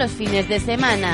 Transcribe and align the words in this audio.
los 0.00 0.12
fines 0.12 0.48
de 0.48 0.60
semana. 0.60 1.12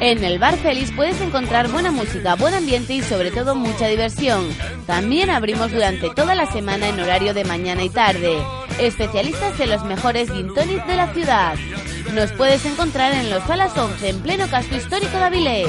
En 0.00 0.24
el 0.24 0.38
Bar 0.38 0.56
Feliz 0.56 0.90
puedes 0.96 1.20
encontrar 1.20 1.68
buena 1.68 1.90
música, 1.90 2.34
buen 2.34 2.54
ambiente 2.54 2.94
y 2.94 3.02
sobre 3.02 3.30
todo 3.30 3.54
mucha 3.54 3.88
diversión. 3.88 4.48
También 4.86 5.28
abrimos 5.28 5.70
durante 5.70 6.08
toda 6.14 6.34
la 6.34 6.50
semana 6.50 6.88
en 6.88 6.98
horario 6.98 7.34
de 7.34 7.44
mañana 7.44 7.84
y 7.84 7.90
tarde. 7.90 8.42
Especialistas 8.80 9.60
en 9.60 9.68
los 9.68 9.84
mejores 9.84 10.30
gin 10.30 10.48
de 10.54 10.96
la 10.96 11.12
ciudad. 11.12 11.56
Nos 12.14 12.32
puedes 12.32 12.64
encontrar 12.64 13.12
en 13.12 13.28
los 13.28 13.44
Salas 13.44 13.76
11 13.76 14.08
en 14.08 14.20
pleno 14.20 14.48
casco 14.48 14.76
histórico 14.76 15.18
de 15.18 15.24
Avilés. 15.24 15.68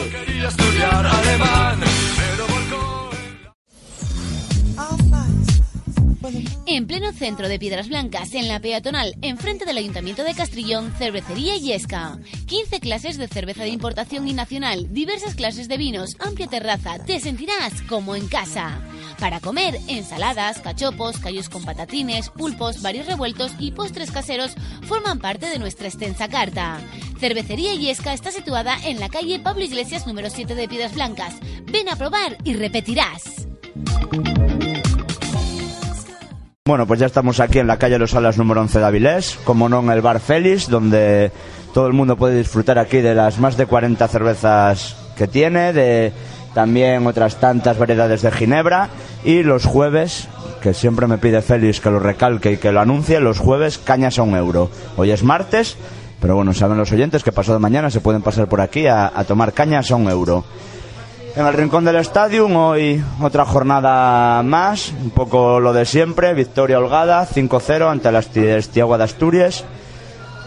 En 6.65 6.87
pleno 6.87 7.11
centro 7.11 7.49
de 7.49 7.59
Piedras 7.59 7.89
Blancas, 7.89 8.33
en 8.33 8.47
la 8.47 8.59
peatonal, 8.59 9.15
enfrente 9.21 9.65
del 9.65 9.77
Ayuntamiento 9.77 10.23
de 10.23 10.33
Castrillón, 10.33 10.93
Cervecería 10.97 11.57
Yesca. 11.57 12.17
15 12.45 12.79
clases 12.79 13.17
de 13.17 13.27
cerveza 13.27 13.63
de 13.63 13.69
importación 13.69 14.27
y 14.27 14.33
nacional, 14.33 14.87
diversas 14.93 15.35
clases 15.35 15.67
de 15.67 15.77
vinos, 15.77 16.15
amplia 16.19 16.47
terraza, 16.47 17.03
te 17.03 17.19
sentirás 17.19 17.81
como 17.89 18.15
en 18.15 18.27
casa. 18.27 18.79
Para 19.19 19.41
comer, 19.41 19.77
ensaladas, 19.87 20.61
cachopos, 20.61 21.19
callos 21.19 21.49
con 21.49 21.65
patatines, 21.65 22.29
pulpos, 22.29 22.81
varios 22.81 23.07
revueltos 23.07 23.51
y 23.59 23.71
postres 23.71 24.11
caseros 24.11 24.53
forman 24.83 25.19
parte 25.19 25.47
de 25.47 25.59
nuestra 25.59 25.87
extensa 25.87 26.29
carta. 26.29 26.79
Cervecería 27.19 27.75
Yesca 27.75 28.13
está 28.13 28.31
situada 28.31 28.77
en 28.85 28.99
la 28.99 29.09
calle 29.09 29.39
Pablo 29.39 29.63
Iglesias 29.63 30.07
número 30.07 30.29
7 30.29 30.55
de 30.55 30.67
Piedras 30.69 30.93
Blancas. 30.93 31.35
Ven 31.71 31.89
a 31.89 31.97
probar 31.97 32.37
y 32.45 32.53
repetirás. 32.53 33.47
Bueno, 36.65 36.87
pues 36.87 37.01
ya 37.01 37.07
estamos 37.07 37.41
aquí 37.41 37.59
en 37.59 37.67
la 37.67 37.75
calle 37.75 37.99
Los 37.99 38.15
Alas 38.15 38.37
número 38.37 38.61
11 38.61 38.79
de 38.79 38.85
Avilés, 38.85 39.37
como 39.43 39.67
no 39.67 39.81
en 39.81 39.89
el 39.89 40.01
Bar 40.01 40.21
Félix, 40.21 40.69
donde 40.69 41.29
todo 41.73 41.87
el 41.87 41.93
mundo 41.93 42.15
puede 42.15 42.37
disfrutar 42.37 42.79
aquí 42.79 43.01
de 43.01 43.13
las 43.13 43.37
más 43.37 43.57
de 43.57 43.65
40 43.65 44.07
cervezas 44.07 44.95
que 45.17 45.27
tiene, 45.27 45.73
de 45.73 46.13
también 46.53 47.05
otras 47.05 47.35
tantas 47.35 47.77
variedades 47.77 48.21
de 48.21 48.31
ginebra 48.31 48.87
y 49.25 49.43
los 49.43 49.65
jueves, 49.65 50.29
que 50.61 50.73
siempre 50.73 51.05
me 51.05 51.17
pide 51.17 51.41
Félix 51.41 51.81
que 51.81 51.91
lo 51.91 51.99
recalque 51.99 52.53
y 52.53 52.57
que 52.57 52.71
lo 52.71 52.79
anuncie, 52.79 53.19
los 53.19 53.39
jueves 53.39 53.77
cañas 53.77 54.17
a 54.17 54.23
un 54.23 54.33
euro. 54.33 54.69
Hoy 54.95 55.11
es 55.11 55.21
martes, 55.21 55.75
pero 56.21 56.37
bueno, 56.37 56.53
saben 56.53 56.77
los 56.77 56.93
oyentes 56.93 57.25
que 57.25 57.33
pasado 57.33 57.59
mañana 57.59 57.89
se 57.89 57.99
pueden 57.99 58.21
pasar 58.21 58.47
por 58.47 58.61
aquí 58.61 58.87
a, 58.87 59.11
a 59.13 59.25
tomar 59.25 59.51
cañas 59.51 59.91
a 59.91 59.97
un 59.97 60.07
euro. 60.09 60.45
En 61.35 61.47
el 61.47 61.53
rincón 61.55 61.83
del 61.83 61.95
estadio, 61.95 62.45
hoy 62.45 63.03
otra 63.19 63.43
jornada 63.43 64.43
más, 64.43 64.93
un 65.01 65.09
poco 65.09 65.59
lo 65.59 65.73
de 65.73 65.83
siempre, 65.83 66.35
victoria 66.35 66.77
holgada, 66.77 67.27
5-0 67.27 67.89
ante 67.89 68.11
la 68.11 68.19
Estiagua 68.19 69.03
Asturias. 69.03 69.65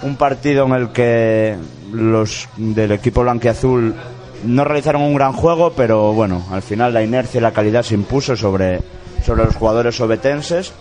Un 0.03 0.15
partido 0.15 0.65
en 0.67 0.73
el 0.75 0.91
que 0.91 1.57
los 1.93 2.49
del 2.57 2.93
equipo 2.93 3.23
blanquiazul 3.23 3.97
no 4.45 4.65
realizaron 4.65 5.03
un 5.03 5.17
gran 5.17 5.33
juego, 5.33 5.73
pero 5.73 6.13
bueno, 6.13 6.45
al 6.53 6.63
final 6.63 6.95
la 6.95 7.03
inercia 7.03 7.39
y 7.39 7.43
la 7.43 7.53
calidad 7.53 7.83
se 7.83 7.95
impuso 7.95 8.37
sobre, 8.37 8.81
sobre 9.25 9.45
los 9.45 9.57
jugadores 9.57 10.01
obetenses. 10.01 10.73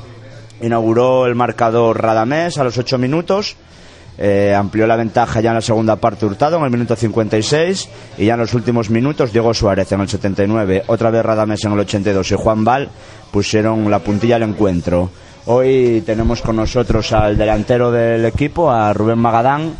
Inauguró 0.61 1.25
el 1.25 1.33
marcador 1.33 1.99
Radamés 1.99 2.59
a 2.59 2.63
los 2.63 2.77
8 2.77 2.99
minutos 2.99 3.57
eh, 4.17 4.55
amplió 4.55 4.87
la 4.87 4.95
ventaja 4.95 5.41
ya 5.41 5.49
en 5.49 5.55
la 5.55 5.61
segunda 5.61 5.97
parte 5.97 6.25
Hurtado 6.25 6.57
en 6.57 6.63
el 6.63 6.71
minuto 6.71 6.95
56 6.95 7.89
y 8.17 8.25
ya 8.25 8.35
en 8.35 8.39
los 8.39 8.53
últimos 8.53 8.89
minutos 8.89 9.31
Diego 9.31 9.53
Suárez 9.53 9.91
en 9.91 10.01
el 10.01 10.07
79, 10.07 10.83
otra 10.87 11.09
vez 11.09 11.23
Radames 11.23 11.63
en 11.65 11.73
el 11.73 11.79
82 11.79 12.31
y 12.31 12.35
Juan 12.35 12.63
Val 12.63 12.89
pusieron 13.31 13.89
la 13.91 13.99
puntilla 13.99 14.37
al 14.37 14.43
encuentro. 14.43 15.09
Hoy 15.47 16.01
tenemos 16.05 16.41
con 16.41 16.55
nosotros 16.55 17.11
al 17.11 17.37
delantero 17.37 17.91
del 17.91 18.25
equipo, 18.25 18.71
a 18.71 18.93
Rubén 18.93 19.19
Magadán, 19.19 19.73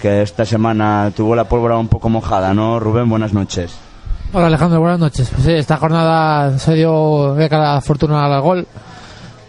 que 0.00 0.22
esta 0.22 0.44
semana 0.44 1.12
tuvo 1.14 1.36
la 1.36 1.44
pólvora 1.44 1.76
un 1.76 1.88
poco 1.88 2.08
mojada, 2.08 2.52
¿no? 2.52 2.80
Rubén, 2.80 3.08
buenas 3.08 3.32
noches. 3.32 3.76
Hola 4.32 4.48
Alejandro, 4.48 4.80
buenas 4.80 4.98
noches. 4.98 5.30
Pues 5.30 5.44
sí, 5.44 5.52
esta 5.52 5.76
jornada 5.76 6.58
se 6.58 6.74
dio 6.74 7.34
de 7.34 7.48
cara 7.48 7.80
fortuna 7.80 8.24
al 8.24 8.40
gol. 8.40 8.66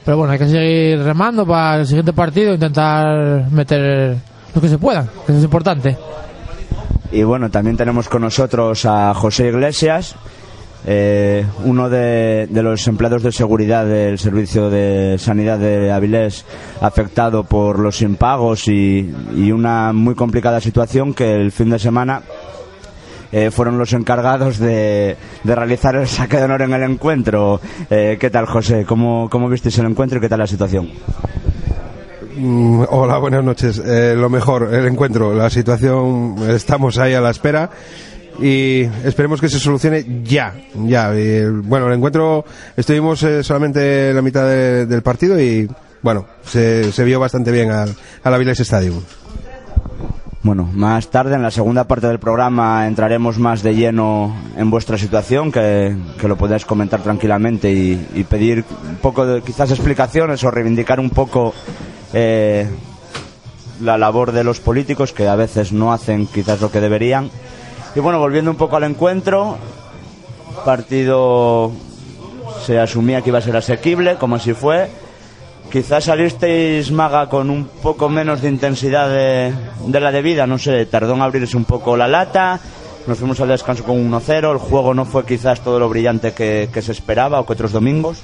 Pero 0.06 0.18
bueno, 0.18 0.34
hay 0.34 0.40
que 0.40 0.48
seguir 0.48 1.00
remando 1.02 1.48
para 1.48 1.80
el 1.80 1.88
siguiente 1.88 2.14
partido, 2.14 2.54
intentar 2.54 3.50
meter 3.50 4.16
lo 4.54 4.62
que 4.62 4.70
se 4.70 4.78
pueda, 4.78 5.04
que 5.26 5.32
eso 5.32 5.40
es 5.40 5.44
importante. 5.44 5.98
Y 7.12 7.24
bueno, 7.24 7.50
también 7.50 7.76
tenemos 7.76 8.08
con 8.08 8.22
nosotros 8.22 8.86
a 8.86 9.16
José 9.16 9.48
Iglesias, 9.48 10.16
eh, 10.86 11.44
uno 11.64 11.90
de, 11.90 12.48
los 12.52 12.88
empleados 12.88 13.24
de 13.24 13.32
seguridad 13.32 13.88
del 13.88 14.20
Servicio 14.20 14.70
de 14.70 15.18
Sanidad 15.18 15.58
de 15.58 15.92
Avilés 15.92 16.46
afectado 16.82 17.44
por 17.44 17.80
los 17.80 18.04
impagos 18.04 18.68
y 18.68 19.12
una 19.52 19.92
muy 19.92 20.14
complicada 20.14 20.62
situación 20.62 21.16
que 21.16 21.34
el 21.34 21.52
fin 21.52 21.72
de 21.72 21.80
semana 21.80 22.22
eh, 23.32 23.52
fueron 23.52 23.78
los 23.78 23.94
encargados 23.94 24.58
de, 24.58 25.18
de, 25.44 25.56
realizar 25.56 25.96
el 25.96 26.08
saque 26.08 26.38
de 26.38 26.44
honor 26.44 26.64
en 26.64 26.74
el 26.74 26.84
encuentro. 26.84 27.60
Eh, 27.90 28.18
¿Qué 28.20 28.30
tal, 28.30 28.46
José? 28.46 28.86
¿Cómo, 28.86 29.30
¿Cómo 29.30 29.50
visteis 29.50 29.78
el 29.80 29.86
encuentro 29.88 30.18
y 30.18 30.22
qué 30.22 30.30
tal 30.30 30.40
la 30.40 30.48
situación? 30.48 30.90
Mm, 32.38 32.84
hola, 32.90 33.18
buenas 33.18 33.44
noches. 33.44 33.82
Eh, 33.84 34.14
lo 34.16 34.30
mejor, 34.30 34.74
el 34.74 34.86
encuentro, 34.88 35.34
la 35.34 35.50
situación, 35.50 36.36
estamos 36.50 36.98
ahí 36.98 37.14
a 37.14 37.22
la 37.22 37.30
espera 37.30 37.70
y 38.42 38.82
esperemos 39.06 39.40
que 39.40 39.48
se 39.48 39.60
solucione 39.60 40.22
ya, 40.24 40.54
ya. 40.74 41.12
Bueno, 41.64 41.88
el 41.88 41.94
encuentro 41.94 42.44
estuvimos 42.76 43.24
eh, 43.24 43.44
solamente 43.44 44.10
en 44.10 44.16
la 44.16 44.22
mitad 44.22 44.46
de, 44.46 44.86
del 44.86 45.02
partido 45.02 45.40
y 45.40 45.70
bueno, 46.02 46.26
se, 46.44 46.92
se 46.92 47.04
vio 47.04 47.20
bastante 47.20 47.52
bien 47.52 47.72
al, 47.72 47.96
al 48.24 48.34
Avilés 48.34 48.60
Stadium. 48.60 49.02
Bueno, 50.46 50.70
más 50.76 51.08
tarde 51.08 51.34
en 51.34 51.42
la 51.42 51.50
segunda 51.50 51.86
parte 51.86 52.06
del 52.06 52.20
programa 52.20 52.86
entraremos 52.86 53.40
más 53.40 53.64
de 53.64 53.74
lleno 53.74 54.32
en 54.56 54.70
vuestra 54.70 54.96
situación, 54.96 55.52
que, 55.52 55.98
que 56.22 56.28
lo 56.28 56.36
podáis 56.36 56.66
comentar 56.66 57.02
tranquilamente 57.02 57.72
y, 57.72 58.24
pedir 58.30 58.64
un 58.88 58.98
poco 58.98 59.26
de 59.26 59.42
quizás 59.42 59.72
explicaciones 59.72 60.44
o 60.44 60.52
reivindicar 60.52 61.00
un 61.00 61.10
poco 61.10 61.56
eh, 62.14 62.70
la 63.82 63.98
labor 63.98 64.34
de 64.34 64.44
los 64.44 64.60
políticos 64.60 65.14
que 65.14 65.28
a 65.28 65.36
veces 65.36 65.74
no 65.74 65.92
hacen 65.92 66.28
quizás 66.28 66.62
lo 66.62 66.70
que 66.70 66.80
deberían. 66.80 67.32
Y 67.96 68.00
bueno, 68.00 68.20
volviendo 68.20 68.52
un 68.52 68.58
poco 68.58 68.76
al 68.76 68.84
encuentro, 68.84 69.58
partido 70.64 71.72
se 72.64 72.78
asumía 72.78 73.24
que 73.24 73.32
iba 73.32 73.40
a 73.40 73.42
ser 73.42 73.58
asequible, 73.58 74.18
como 74.18 74.36
así 74.36 74.54
fue. 74.54 74.92
Quizás 75.72 76.06
salisteis, 76.06 76.92
Maga, 76.92 77.28
con 77.28 77.50
un 77.50 77.66
poco 77.66 78.08
menos 78.08 78.42
de 78.42 78.50
intensidad 78.50 79.10
de, 79.10 80.00
la 80.00 80.12
debida, 80.12 80.48
no 80.48 80.58
sé, 80.58 80.86
tardó 80.86 81.16
en 81.16 81.22
abrirse 81.22 81.58
un 81.58 81.66
poco 81.66 81.98
la 81.98 82.08
lata, 82.08 82.60
nos 83.08 83.18
fuimos 83.18 83.40
al 83.42 83.50
descanso 83.50 83.84
con 83.84 83.98
1-0, 84.10 84.52
el 84.52 84.58
juego 84.58 84.94
no 84.94 85.06
fue 85.06 85.26
quizás 85.26 85.62
todo 85.62 85.80
lo 85.80 85.90
brillante 85.90 86.34
que, 86.34 86.70
se 86.82 86.92
esperaba 86.92 87.40
o 87.40 87.46
que 87.46 87.54
otros 87.54 87.72
domingos. 87.72 88.24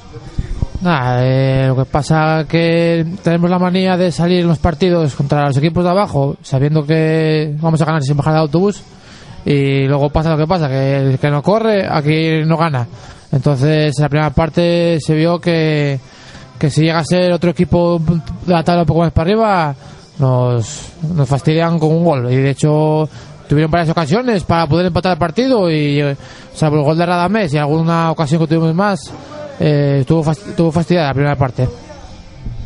Nah, 0.82 1.22
eh, 1.22 1.68
lo 1.68 1.76
que 1.76 1.86
pasa 1.86 2.46
que 2.50 3.06
tenemos 3.24 3.50
la 3.50 3.60
manía 3.60 3.98
de 3.98 4.12
salir 4.12 4.40
en 4.40 4.48
los 4.48 4.58
partidos 4.58 5.14
contra 5.14 5.46
los 5.46 5.58
equipos 5.58 5.84
de 5.84 5.92
abajo 5.92 6.38
sabiendo 6.42 6.84
que 6.84 7.54
vamos 7.60 7.80
a 7.82 7.86
ganar 7.86 8.02
sin 8.02 8.18
bajar 8.18 8.34
de 8.34 8.40
autobús 8.40 8.82
y 9.46 9.86
luego 9.86 10.10
pasa 10.10 10.32
lo 10.32 10.38
que 10.38 10.48
pasa, 10.48 10.68
que 10.68 10.98
el 10.98 11.20
que 11.20 11.30
no 11.30 11.44
corre 11.44 11.88
aquí 11.88 12.44
no 12.46 12.58
gana. 12.58 12.88
Entonces 13.32 13.94
en 13.98 14.04
la 14.04 14.10
primera 14.10 14.30
parte 14.32 15.00
se 15.00 15.14
vio 15.14 15.40
que 15.40 16.00
que 16.62 16.70
si 16.70 16.82
llega 16.82 17.00
a 17.00 17.04
ser 17.04 17.34
otro 17.34 17.50
equipo 17.50 18.00
de 18.46 18.54
la 18.54 18.64
tabla 18.64 18.84
un 18.84 18.86
poco 18.86 19.00
más 19.00 19.12
para 19.12 19.32
arriba, 19.32 19.76
nos, 20.20 20.92
nos 21.12 21.28
fastidian 21.28 21.80
con 21.80 21.90
un 21.90 22.06
gol. 22.06 22.32
Y 22.32 22.36
de 22.36 22.52
hecho, 22.52 23.10
tuvieron 23.50 23.72
varias 23.72 23.90
ocasiones 23.90 24.44
para 24.44 24.68
poder 24.68 24.86
empatar 24.86 25.14
el 25.14 25.18
partido. 25.18 25.72
Y 25.72 26.04
salvo 26.54 26.78
el 26.78 26.84
gol 26.84 27.00
de 27.00 27.06
Radamés 27.08 27.52
y 27.56 27.58
alguna 27.58 28.12
ocasión 28.12 28.40
que 28.42 28.46
tuvimos 28.46 28.76
más, 28.76 29.12
eh, 29.60 29.98
estuvo, 30.02 30.22
fast, 30.22 30.50
estuvo 30.50 30.72
fastidiada 30.72 31.08
la 31.08 31.14
primera 31.16 31.36
parte. 31.36 31.68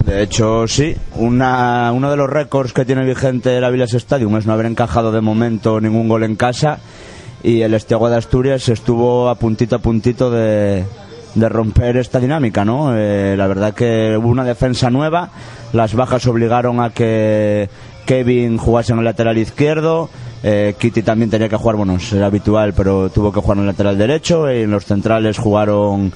De 0.03 0.23
hecho, 0.23 0.67
sí, 0.67 0.93
una, 1.15 1.93
uno 1.93 2.11
de 2.11 2.17
los 2.17 2.29
récords 2.29 2.73
que 2.73 2.83
tiene 2.83 3.05
vigente 3.05 3.55
el 3.57 3.63
Avilés 3.63 3.93
Stadium 3.93 4.35
es 4.35 4.45
no 4.45 4.51
haber 4.51 4.65
encajado 4.65 5.13
de 5.13 5.21
momento 5.21 5.79
ningún 5.79 6.09
gol 6.09 6.25
en 6.25 6.35
casa. 6.35 6.79
Y 7.43 7.61
el 7.61 7.73
Estiagua 7.73 8.09
de 8.09 8.17
Asturias 8.17 8.67
estuvo 8.67 9.29
a 9.29 9.35
puntito 9.35 9.77
a 9.77 9.79
puntito 9.79 10.29
de, 10.31 10.83
de 11.35 11.49
romper 11.49 11.97
esta 11.97 12.19
dinámica, 12.19 12.65
¿no? 12.65 12.97
Eh, 12.97 13.35
la 13.37 13.47
verdad 13.47 13.73
que 13.73 14.17
hubo 14.17 14.29
una 14.29 14.43
defensa 14.43 14.89
nueva, 14.89 15.29
las 15.73 15.93
bajas 15.93 16.25
obligaron 16.27 16.79
a 16.79 16.89
que 16.89 17.69
Kevin 18.05 18.57
jugase 18.57 18.93
en 18.93 18.99
el 18.99 19.05
lateral 19.05 19.37
izquierdo, 19.37 20.09
eh, 20.43 20.75
Kitty 20.77 21.01
también 21.01 21.29
tenía 21.29 21.49
que 21.49 21.57
jugar, 21.57 21.75
bueno, 21.75 21.97
era 22.13 22.27
habitual, 22.27 22.73
pero 22.73 23.09
tuvo 23.09 23.31
que 23.31 23.41
jugar 23.41 23.57
en 23.57 23.63
el 23.63 23.67
lateral 23.67 23.97
derecho, 23.97 24.51
y 24.51 24.61
en 24.61 24.71
los 24.71 24.85
centrales 24.85 25.37
jugaron 25.37 26.11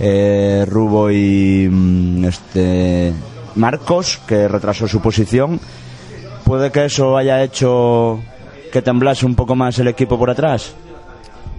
eh, 0.00 0.64
Rubo 0.68 1.10
y 1.10 1.68
mm, 1.70 2.24
este 2.24 3.12
Marcos, 3.54 4.20
que 4.26 4.48
retrasó 4.48 4.88
su 4.88 5.00
posición. 5.00 5.60
Puede 6.44 6.72
que 6.72 6.86
eso 6.86 7.16
haya 7.16 7.42
hecho 7.42 8.20
que 8.72 8.82
temblase 8.82 9.24
un 9.24 9.36
poco 9.36 9.54
más 9.54 9.78
el 9.78 9.88
equipo 9.88 10.18
por 10.18 10.30
atrás. 10.30 10.74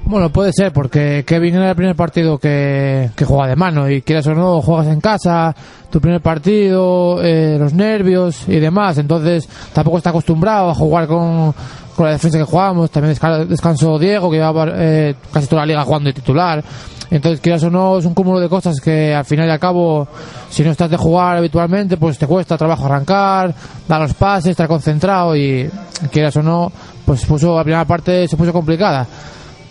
Bueno, 0.08 0.30
puede 0.30 0.54
ser, 0.54 0.72
porque 0.72 1.24
Kevin 1.26 1.56
era 1.56 1.72
el 1.72 1.76
primer 1.76 1.96
partido 1.96 2.38
que, 2.38 3.10
juega 3.26 3.48
de 3.48 3.56
mano 3.56 3.90
y 3.90 4.04
quieras 4.04 4.28
o 4.28 4.36
no, 4.36 4.62
juegas 4.62 4.86
en 4.88 5.02
casa, 5.02 5.56
tu 5.90 6.00
primer 6.00 6.22
partido, 6.22 7.24
eh, 7.24 7.58
los 7.60 7.74
nervios 7.74 8.48
y 8.48 8.60
demás, 8.60 9.00
entonces 9.00 9.50
tampoco 9.74 9.98
está 9.98 10.12
acostumbrado 10.12 10.70
a 10.70 10.76
jugar 10.76 11.08
con, 11.08 11.56
la 11.98 12.12
defensa 12.12 12.38
que 12.38 12.44
jugamos, 12.44 12.92
también 12.92 13.16
desca- 13.16 13.48
descansó 13.48 13.98
Diego, 13.98 14.30
que 14.30 14.38
llevaba 14.38 14.68
eh, 14.76 15.16
casi 15.34 15.48
toda 15.48 15.64
la 15.64 15.66
liga 15.66 15.84
jugando 15.84 16.10
de 16.10 16.14
titular, 16.14 16.64
entonces 17.10 17.42
quieras 17.42 17.64
o 17.64 17.72
no, 17.72 17.98
es 17.98 18.06
un 18.06 18.14
cúmulo 18.14 18.40
de 18.40 18.48
cosas 18.48 18.80
que 18.80 19.12
al 19.16 19.26
final 19.26 19.48
y 19.48 19.52
al 19.52 19.60
cabo, 19.60 20.08
si 20.52 20.64
no 20.64 20.70
estás 20.70 20.92
de 20.92 20.98
jugar 20.98 21.38
habitualmente, 21.38 21.98
pues 21.98 22.20
te 22.20 22.28
cuesta 22.28 22.60
trabajo 22.60 22.86
arrancar, 22.86 23.56
dar 23.88 24.02
los 24.02 24.14
pases, 24.14 24.52
estar 24.52 24.68
concentrado 24.68 25.36
y 25.36 25.68
quieras 26.12 26.36
o 26.38 26.44
no, 26.44 26.72
pues 27.04 27.26
puso, 27.26 27.58
la 27.58 27.64
primera 27.64 27.86
parte 27.86 28.28
se 28.28 28.38
puso 28.38 28.54
complicada 28.54 29.08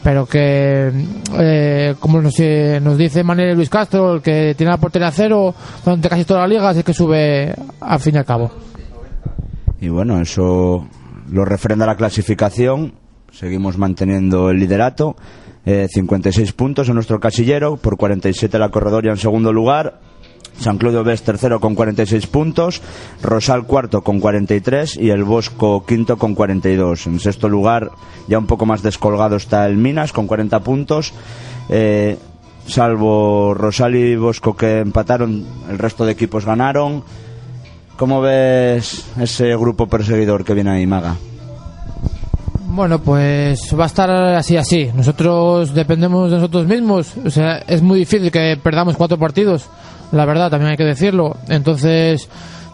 pero 0.05 0.27
que 0.27 0.93
eh, 1.41 1.95
como 1.99 2.21
nos, 2.21 2.39
eh, 2.39 2.79
nos 2.81 2.99
dice 2.99 3.25
Manuel 3.25 3.57
Luis 3.57 3.71
Castro 3.71 4.17
el 4.17 4.23
que 4.23 4.55
tiene 4.55 4.71
la 4.71 4.79
portería 4.79 5.11
cero 5.11 5.55
durante 5.83 6.11
casi 6.11 6.25
toda 6.27 6.41
la 6.41 6.47
liga 6.47 6.71
es 6.71 6.85
que 6.85 6.93
sube 6.93 7.55
al 7.81 7.99
fin 8.01 8.15
y 8.15 8.19
al 8.19 8.25
cabo 8.27 8.51
Y 9.81 9.89
bueno, 9.89 10.21
eso 10.21 10.87
lo 11.31 11.45
refrenda 11.45 11.87
la 11.87 11.97
clasificación. 11.97 12.95
Seguimos 13.33 13.79
manteniendo 13.79 14.51
el 14.51 14.59
liderato. 14.59 15.17
Eh, 15.67 15.89
56 15.91 16.53
puntos 16.53 16.89
en 16.89 16.95
nuestro 16.95 17.19
casillero, 17.19 17.77
por 17.77 17.97
47 17.97 18.59
la 18.59 18.69
corredoria 18.69 19.11
en 19.11 19.17
segundo 19.17 19.53
lugar. 19.53 20.01
San 20.59 20.79
Claudio 20.79 21.05
Bes 21.05 21.23
tercero 21.23 21.61
con 21.61 21.75
46 21.75 22.27
puntos, 22.27 22.81
Rosal 23.23 23.67
cuarto 23.67 24.03
con 24.03 24.21
43 24.21 24.97
y 24.97 25.11
el 25.11 25.25
Bosco 25.25 25.85
quinto 25.87 26.17
con 26.17 26.35
42. 26.35 27.07
En 27.07 27.21
sexto 27.21 27.49
lugar, 27.49 27.91
ya 28.29 28.39
un 28.39 28.47
poco 28.47 28.67
más 28.67 28.83
descolgado 28.83 29.37
está 29.37 29.67
el 29.67 29.77
Minas 29.77 30.13
con 30.13 30.27
40 30.27 30.61
puntos. 30.61 31.13
Eh, 31.69 32.17
salvo 32.67 33.55
Rosal 33.55 33.97
y 33.97 34.17
Bosco 34.17 34.57
que 34.57 34.81
empataron, 34.81 35.45
el 35.71 35.79
resto 35.79 36.07
de 36.07 36.13
equipos 36.13 36.45
ganaron. 36.45 37.05
¿Cómo 37.97 38.21
ves 38.21 39.07
ese 39.21 39.57
grupo 39.57 39.87
perseguidor 39.87 40.45
que 40.45 40.55
viene 40.55 40.71
ahí, 40.71 40.87
Maga? 40.87 41.17
bueno 42.75 42.99
pues 42.99 43.73
va 43.79 43.85
a 43.85 43.87
estar 43.87 44.11
así 44.11 44.57
así 44.57 44.91
nosotros 44.97 45.73
dependemos 45.73 46.29
de 46.29 46.39
nosotros 46.39 46.67
mismos 46.67 47.15
o 47.25 47.31
sea 47.31 47.59
es 47.69 47.83
muy 47.83 48.01
difícil 48.01 48.33
que 48.33 48.59
perdamos 48.61 48.97
cuatro 48.97 49.17
partidos 49.17 49.69
la 50.15 50.25
verdad 50.25 50.51
también 50.51 50.71
hay 50.73 50.77
que 50.77 50.85
decirlo. 50.85 51.37
Entonces 51.49 52.29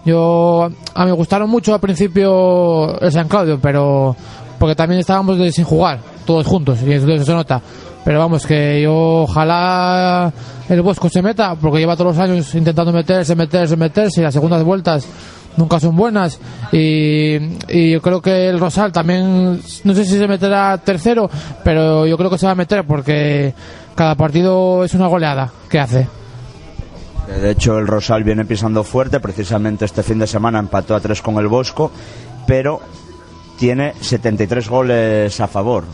yo 0.05 0.69
a 0.95 1.01
mí 1.05 1.11
me 1.11 1.17
gustaron 1.17 1.51
mucho 1.51 1.75
al 1.75 1.81
principio 1.81 2.99
el 3.01 3.13
San 3.13 3.29
Claudio 3.29 3.59
pero 3.61 4.17
porque 4.59 4.75
también 4.75 5.01
estábamos 5.01 5.39
de- 5.39 5.53
sin 5.53 5.65
jugar 5.65 6.01
todos 6.27 6.47
juntos 6.47 6.79
y 6.87 6.93
eso, 6.93 7.07
se 7.25 7.33
nota. 7.33 7.61
Pero 8.05 8.19
vamos 8.19 8.47
que 8.47 8.81
yo 8.83 9.23
ojalá 9.25 10.33
el 10.69 10.83
Bosco 10.83 11.09
se 11.09 11.21
meta 11.23 11.55
porque 11.55 11.79
lleva 11.81 11.97
todos 11.97 12.17
los 12.17 12.23
años 12.25 12.55
intentando 12.55 12.93
meterse 12.93 13.35
meterse 13.35 13.77
meterse 13.77 14.21
y 14.21 14.25
las 14.25 14.33
segundas 14.35 14.63
vueltas 14.65 15.07
nunca 15.57 15.79
son 15.81 15.97
buenas. 15.97 16.41
Y, 16.73 17.37
y 17.69 17.93
yo 17.93 18.01
creo 18.01 18.23
que 18.23 18.49
el 18.49 18.59
Rosal 18.59 18.93
también 18.93 19.61
no 19.85 19.95
sé 19.95 20.05
si 20.05 20.17
se 20.19 20.27
meterá 20.29 20.79
tercero 20.79 21.29
pero 21.65 22.07
yo 22.07 22.17
creo 22.17 22.31
que 22.31 22.39
se 22.39 22.47
va 22.47 22.53
a 22.53 22.55
meter 22.55 22.85
porque 22.87 23.53
cada 23.95 24.15
partido 24.15 24.85
es 24.85 24.95
una 24.95 25.07
goleada 25.09 25.51
que 25.69 25.79
hace 25.79 26.07
De 27.27 27.51
hecho, 27.51 27.79
el 27.79 27.87
Rosal 27.87 28.25
viene 28.25 28.45
pisando 28.45 28.85
fuerte. 28.85 29.21
Precisamente 29.21 29.85
este 29.85 30.03
fin 30.03 30.19
de 30.19 30.27
semana 30.27 30.59
empató 30.59 30.95
a 30.95 31.01
tres 31.01 31.23
con 31.23 31.37
el 31.37 31.49
Bosco, 31.49 31.91
pero 32.47 32.81
tiene 33.59 33.95
73 34.01 34.69
goles 34.69 35.41
a 35.41 35.47
favor. 35.47 35.85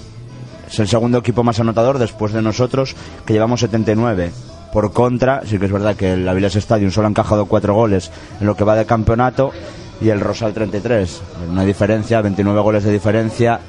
Es 0.68 0.78
el 0.78 0.88
segundo 0.88 1.18
equipo 1.18 1.44
más 1.44 1.60
anotador 1.60 1.98
después 1.98 2.32
de 2.32 2.42
nosotros, 2.42 2.96
que 3.24 3.32
llevamos 3.32 3.60
79. 3.60 4.30
Por 4.72 4.92
contra, 4.92 5.42
sí 5.46 5.58
que 5.58 5.66
es 5.66 5.72
verdad 5.72 5.96
que 5.96 6.12
el 6.12 6.28
Avilés 6.28 6.56
Stadium 6.56 6.90
solo 6.90 7.06
ha 7.06 7.10
encajado 7.10 7.46
cuatro 7.46 7.74
goles 7.74 8.10
en 8.40 8.46
lo 8.46 8.56
que 8.56 8.64
va 8.64 8.74
de 8.74 8.84
campeonato 8.84 9.52
y 10.00 10.08
el 10.08 10.20
Rosal 10.20 10.52
33. 10.52 11.22
Una 11.50 11.64
diferencia, 11.64 12.20
29 12.20 12.60
goles 12.60 12.84
de 12.84 12.92
diferencia 12.92 13.60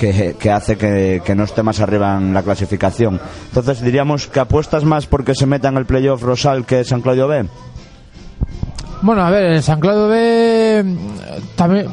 que, 0.00 0.34
que 0.38 0.50
hace 0.50 0.78
que, 0.78 1.20
que 1.22 1.34
no 1.34 1.44
esté 1.44 1.62
más 1.62 1.78
arriba 1.80 2.16
en 2.16 2.32
la 2.32 2.42
clasificación. 2.42 3.20
Entonces 3.48 3.82
diríamos 3.82 4.28
que 4.28 4.40
apuestas 4.40 4.82
más 4.82 5.06
porque 5.06 5.34
se 5.34 5.44
meta 5.44 5.68
en 5.68 5.76
el 5.76 5.84
playoff 5.84 6.22
Rosal 6.22 6.64
que 6.64 6.84
San 6.84 7.02
Claudio 7.02 7.28
B. 7.28 7.44
Bueno, 9.02 9.22
a 9.22 9.30
ver, 9.30 9.44
el 9.44 9.62
San 9.62 9.78
Claudio 9.78 10.08
B 10.08 10.82
mm, 10.82 10.96
también 11.54 11.86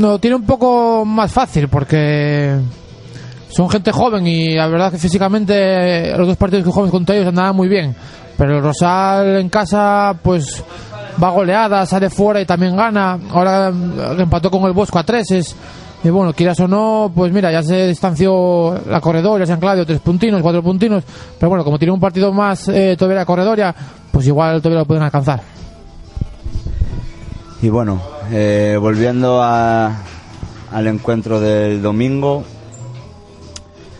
lo 0.00 0.18
tiene 0.18 0.34
un 0.34 0.44
poco 0.44 1.04
más 1.04 1.30
fácil 1.30 1.68
porque 1.68 2.56
son 3.48 3.70
gente 3.70 3.92
joven 3.92 4.26
y 4.26 4.54
la 4.56 4.66
verdad 4.66 4.90
que 4.90 4.98
físicamente 4.98 6.16
los 6.16 6.26
dos 6.26 6.36
partidos 6.36 6.64
que 6.64 6.70
jugamos 6.70 6.90
contra 6.90 7.14
ellos 7.14 7.28
andaban 7.28 7.54
muy 7.54 7.68
bien. 7.68 7.94
Pero 8.36 8.56
el 8.56 8.62
Rosal 8.62 9.36
en 9.36 9.48
casa, 9.48 10.16
pues 10.20 10.64
va 11.22 11.30
goleada, 11.30 11.86
sale 11.86 12.10
fuera 12.10 12.40
y 12.40 12.44
también 12.44 12.74
gana. 12.74 13.20
Ahora 13.30 13.70
mm, 13.70 14.20
empató 14.20 14.50
con 14.50 14.64
el 14.64 14.72
Bosco 14.72 14.98
a 14.98 15.04
treses. 15.04 15.54
Y 16.04 16.10
bueno, 16.10 16.32
quieras 16.32 16.58
o 16.60 16.66
no, 16.66 17.12
pues 17.14 17.32
mira, 17.32 17.52
ya 17.52 17.62
se 17.62 17.86
distanció 17.86 18.74
la 18.88 19.00
corredoria, 19.00 19.46
San 19.46 19.60
Claudio, 19.60 19.86
tres 19.86 20.00
puntinos, 20.00 20.42
cuatro 20.42 20.62
puntinos. 20.62 21.04
Pero 21.38 21.48
bueno, 21.48 21.62
como 21.64 21.78
tiene 21.78 21.92
un 21.92 22.00
partido 22.00 22.32
más 22.32 22.68
eh, 22.68 22.96
todavía 22.98 23.18
la 23.20 23.26
corredoria, 23.26 23.74
pues 24.10 24.26
igual 24.26 24.60
todavía 24.60 24.80
lo 24.80 24.86
pueden 24.86 25.04
alcanzar. 25.04 25.40
Y 27.62 27.68
bueno, 27.68 28.02
eh, 28.32 28.76
volviendo 28.80 29.40
a- 29.42 29.96
al 30.72 30.86
encuentro 30.88 31.38
del 31.38 31.80
domingo, 31.80 32.42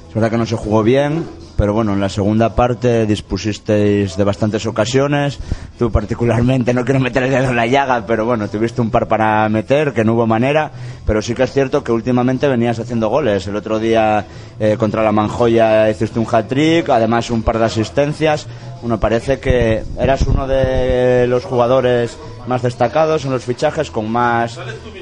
es 0.09 0.15
verdad 0.15 0.31
que 0.31 0.39
no 0.39 0.47
se 0.47 0.57
jugó 0.57 0.83
bien, 0.83 1.25
pero 1.57 1.73
bueno, 1.73 1.93
en 1.93 2.01
la 2.01 2.09
segunda 2.09 2.57
parte 2.57 3.07
dispusisteis 3.07 4.17
de 4.17 4.25
bastantes 4.25 4.67
ocasiones. 4.67 5.39
Tú 5.79 5.93
particularmente, 5.93 6.75
no 6.75 6.85
quiero 6.85 6.99
meter 6.99 7.23
el 7.23 7.31
dedo 7.31 7.51
en 7.51 7.57
la 7.57 7.67
llaga, 7.69 8.05
pero 8.05 8.25
bueno, 8.25 8.49
tuviste 8.49 8.81
un 8.81 8.91
par 8.91 9.07
para 9.07 9.49
meter, 9.49 9.93
que 9.93 10.03
no 10.03 10.15
hubo 10.15 10.27
manera, 10.27 10.73
pero 11.07 11.23
sí 11.23 11.35
que 11.35 11.43
es 11.45 11.53
cierto 11.53 11.83
que 11.83 11.93
últimamente 11.93 12.49
venías 12.49 12.79
haciendo 12.79 13.09
goles. 13.09 13.47
El 13.47 13.57
otro 13.57 13.79
día 13.79 14.25
eh, 14.61 14.77
contra 14.79 15.03
la 15.03 15.13
Manjoya 15.13 15.91
hiciste 15.91 16.19
un 16.19 16.27
hat-trick, 16.31 16.89
además 16.89 17.31
un 17.31 17.43
par 17.43 17.59
de 17.59 17.65
asistencias. 17.65 18.47
Bueno, 18.81 18.99
parece 18.99 19.39
que 19.39 19.85
eras 19.99 20.23
uno 20.27 20.47
de 20.47 21.27
los 21.29 21.45
jugadores 21.45 22.19
más 22.47 22.63
destacados 22.63 23.25
en 23.25 23.31
los 23.31 23.45
fichajes, 23.45 23.91
con 23.91 24.11
más 24.11 24.59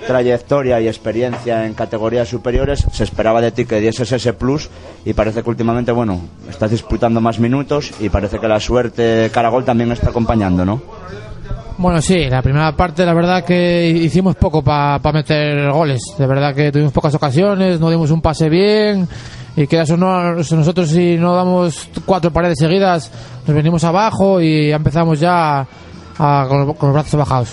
trayectoria 0.06 0.81
y 0.81 0.88
experiencia 0.88 1.67
en 1.67 1.75
categorías 1.75 2.29
superiores. 2.29 2.87
Se 2.93 3.05
esperaba 3.05 3.41
de 3.41 3.52
ti 3.52 3.64
que 3.64 3.81
dieses 3.81 4.12
ese 4.12 4.32
plus 4.32 4.69
y 5.05 5.14
parece 5.14 5.43
que 5.43 5.50
últimamente, 5.50 5.93
bueno, 5.93 6.20
estás 6.49 6.70
disputando 6.70 7.20
más 7.20 7.38
minutos 7.38 7.93
y 8.00 8.08
parece 8.08 8.38
que 8.38 8.49
la 8.49 8.61
suerte 8.61 9.31
Caragol 9.32 9.64
también 9.64 9.93
está 9.93 10.11
acompañando, 10.11 10.64
¿no? 10.64 10.82
Bueno, 11.80 12.02
sí, 12.02 12.28
la 12.28 12.42
primera 12.42 12.76
parte 12.76 13.06
la 13.06 13.14
verdad 13.14 13.42
que 13.42 13.88
hicimos 13.88 14.36
poco 14.36 14.62
para 14.62 15.00
meter 15.14 15.72
goles. 15.72 16.02
De 16.18 16.26
verdad 16.26 16.54
que 16.54 16.70
tuvimos 16.70 16.92
pocas 16.92 17.14
ocasiones, 17.14 17.80
no 17.80 17.88
dimos 17.88 18.10
un 18.10 18.20
pase 18.20 18.50
bien. 18.50 19.08
Y 19.56 19.66
quedas 19.66 19.88
o 19.88 19.96
no, 19.96 20.34
nosotros 20.34 20.90
si 20.90 21.16
no 21.16 21.34
damos 21.34 21.88
cuatro 22.04 22.30
paredes 22.30 22.58
seguidas, 22.58 23.10
nos 23.46 23.56
venimos 23.56 23.82
abajo 23.82 24.42
y 24.42 24.70
empezamos 24.70 25.20
ya 25.20 25.66
a- 26.18 26.46
con, 26.46 26.66
los, 26.66 26.92
brazos 26.92 27.18
bajados. 27.18 27.49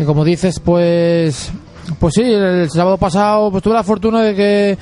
Y 0.00 0.02
como 0.02 0.24
dices, 0.24 0.58
pues, 0.58 1.52
pues 2.00 2.14
sí, 2.14 2.22
el, 2.22 2.68
sábado 2.70 2.96
pasado 2.98 3.52
pues 3.52 3.62
tuve 3.62 3.74
la 3.74 3.84
fortuna 3.84 4.20
de 4.22 4.34
que 4.34 4.78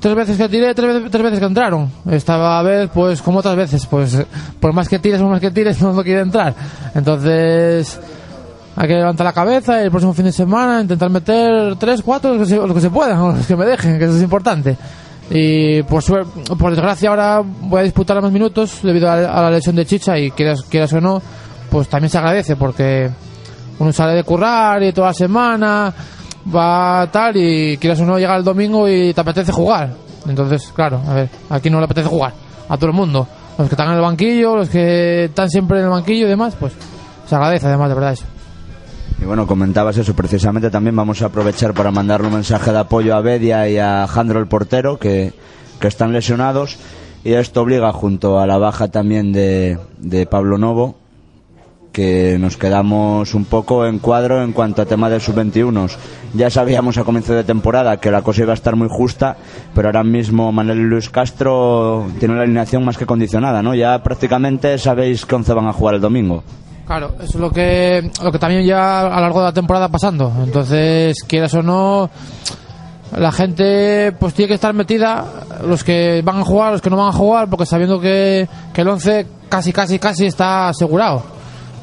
tres 0.00 0.14
veces 0.14 0.38
que 0.38 0.48
tiré, 0.48 0.74
tres 0.74 1.10
tres 1.10 1.22
veces 1.22 1.40
que 1.40 1.44
entraron. 1.44 1.90
Esta 2.10 2.62
vez, 2.62 2.88
pues 2.94 3.20
como 3.20 3.40
otras 3.40 3.56
veces, 3.56 3.84
pues 3.84 4.16
por 4.60 4.72
más 4.72 4.88
que 4.88 4.98
tires, 4.98 5.20
por 5.20 5.28
más 5.28 5.42
que 5.42 5.50
tires, 5.50 5.78
no, 5.82 5.92
no 5.94 6.02
quiere 6.02 6.22
entrar. 6.22 6.54
Entonces, 6.94 8.00
hay 8.76 8.88
que 8.88 8.94
levantar 8.94 9.24
la 9.24 9.32
cabeza 9.32 9.80
y 9.80 9.84
el 9.84 9.90
próximo 9.90 10.12
fin 10.12 10.24
de 10.24 10.32
semana 10.32 10.80
intentar 10.80 11.10
meter 11.10 11.76
tres, 11.76 12.02
cuatro, 12.02 12.34
los 12.34 12.40
que 12.40 12.54
se, 12.54 12.56
los 12.56 12.74
que 12.74 12.80
se 12.80 12.90
puedan, 12.90 13.18
los 13.36 13.46
que 13.46 13.56
me 13.56 13.64
dejen, 13.64 13.98
que 13.98 14.04
eso 14.04 14.16
es 14.16 14.22
importante. 14.22 14.76
Y 15.30 15.82
por, 15.84 16.02
por 16.58 16.70
desgracia 16.70 17.08
ahora 17.08 17.42
voy 17.42 17.80
a 17.80 17.82
disputar 17.82 18.20
más 18.20 18.30
minutos 18.30 18.80
debido 18.82 19.10
a 19.10 19.16
la 19.16 19.50
lesión 19.50 19.74
de 19.76 19.86
Chicha 19.86 20.18
y 20.18 20.30
quieras, 20.30 20.62
quieras 20.62 20.92
o 20.92 21.00
no, 21.00 21.22
pues 21.70 21.88
también 21.88 22.10
se 22.10 22.18
agradece 22.18 22.56
porque 22.56 23.10
uno 23.78 23.92
sale 23.92 24.14
de 24.14 24.22
currar 24.22 24.82
y 24.82 24.92
toda 24.92 25.08
la 25.08 25.14
semana 25.14 25.94
va 26.54 27.08
tal 27.10 27.36
y 27.36 27.76
quieras 27.78 28.00
o 28.00 28.04
no 28.04 28.18
llega 28.18 28.36
el 28.36 28.44
domingo 28.44 28.88
y 28.88 29.14
te 29.14 29.20
apetece 29.20 29.50
jugar. 29.52 29.94
Entonces, 30.28 30.72
claro, 30.74 31.00
a 31.06 31.14
ver, 31.14 31.28
aquí 31.50 31.70
no 31.70 31.78
le 31.78 31.84
apetece 31.84 32.08
jugar 32.08 32.32
a 32.68 32.76
todo 32.76 32.90
el 32.90 32.96
mundo. 32.96 33.26
Los 33.56 33.68
que 33.68 33.74
están 33.74 33.88
en 33.88 33.94
el 33.94 34.00
banquillo, 34.00 34.56
los 34.56 34.68
que 34.68 35.24
están 35.24 35.48
siempre 35.48 35.78
en 35.78 35.84
el 35.84 35.90
banquillo 35.90 36.26
y 36.26 36.30
demás, 36.30 36.56
pues 36.58 36.74
se 37.26 37.34
agradece 37.34 37.66
además 37.66 37.88
de 37.88 37.94
verdad 37.94 38.12
eso. 38.12 38.24
Y 39.24 39.26
bueno, 39.26 39.46
comentabas 39.46 39.96
eso, 39.96 40.12
precisamente 40.12 40.70
también 40.70 40.94
vamos 40.94 41.22
a 41.22 41.26
aprovechar 41.26 41.72
para 41.72 41.90
mandarle 41.90 42.26
un 42.26 42.34
mensaje 42.34 42.70
de 42.72 42.78
apoyo 42.78 43.16
a 43.16 43.22
Bedia 43.22 43.66
y 43.70 43.78
a 43.78 44.06
Jandro 44.06 44.38
el 44.38 44.48
portero, 44.48 44.98
que, 44.98 45.32
que 45.80 45.88
están 45.88 46.12
lesionados, 46.12 46.76
y 47.24 47.32
esto 47.32 47.62
obliga, 47.62 47.90
junto 47.90 48.38
a 48.38 48.46
la 48.46 48.58
baja 48.58 48.88
también 48.88 49.32
de, 49.32 49.78
de 49.96 50.26
Pablo 50.26 50.58
Novo, 50.58 50.96
que 51.90 52.36
nos 52.38 52.58
quedamos 52.58 53.32
un 53.32 53.46
poco 53.46 53.86
en 53.86 53.98
cuadro 53.98 54.42
en 54.42 54.52
cuanto 54.52 54.82
a 54.82 54.84
tema 54.84 55.08
de 55.08 55.20
sub-21. 55.20 55.90
Ya 56.34 56.50
sabíamos 56.50 56.98
a 56.98 57.04
comienzo 57.04 57.32
de 57.32 57.44
temporada 57.44 57.96
que 57.96 58.10
la 58.10 58.20
cosa 58.20 58.42
iba 58.42 58.52
a 58.52 58.54
estar 58.54 58.76
muy 58.76 58.88
justa, 58.90 59.38
pero 59.74 59.88
ahora 59.88 60.04
mismo 60.04 60.52
Manuel 60.52 60.82
Luis 60.82 61.08
Castro 61.08 62.08
tiene 62.18 62.34
una 62.34 62.42
alineación 62.42 62.84
más 62.84 62.98
que 62.98 63.06
condicionada, 63.06 63.62
¿no? 63.62 63.74
Ya 63.74 64.02
prácticamente 64.02 64.76
sabéis 64.76 65.24
que 65.24 65.34
11 65.34 65.54
van 65.54 65.68
a 65.68 65.72
jugar 65.72 65.94
el 65.94 66.02
domingo. 66.02 66.44
Claro, 66.86 67.14
eso 67.16 67.24
es 67.24 67.34
lo 67.36 67.50
que, 67.50 68.10
lo 68.22 68.30
que 68.30 68.38
también 68.38 68.64
ya 68.64 69.00
a 69.00 69.16
lo 69.16 69.20
largo 69.20 69.40
de 69.40 69.46
la 69.46 69.52
temporada 69.52 69.88
pasando. 69.88 70.32
Entonces, 70.44 71.24
quieras 71.26 71.54
o 71.54 71.62
no, 71.62 72.10
la 73.16 73.32
gente 73.32 74.12
pues 74.18 74.34
tiene 74.34 74.48
que 74.48 74.54
estar 74.54 74.74
metida, 74.74 75.24
los 75.66 75.82
que 75.82 76.20
van 76.24 76.40
a 76.40 76.44
jugar, 76.44 76.72
los 76.72 76.82
que 76.82 76.90
no 76.90 76.96
van 76.96 77.08
a 77.08 77.12
jugar, 77.12 77.48
porque 77.48 77.64
sabiendo 77.64 78.00
que, 78.00 78.48
que 78.72 78.82
el 78.82 78.88
11 78.88 79.26
casi, 79.48 79.72
casi, 79.72 79.98
casi 79.98 80.26
está 80.26 80.68
asegurado. 80.68 81.22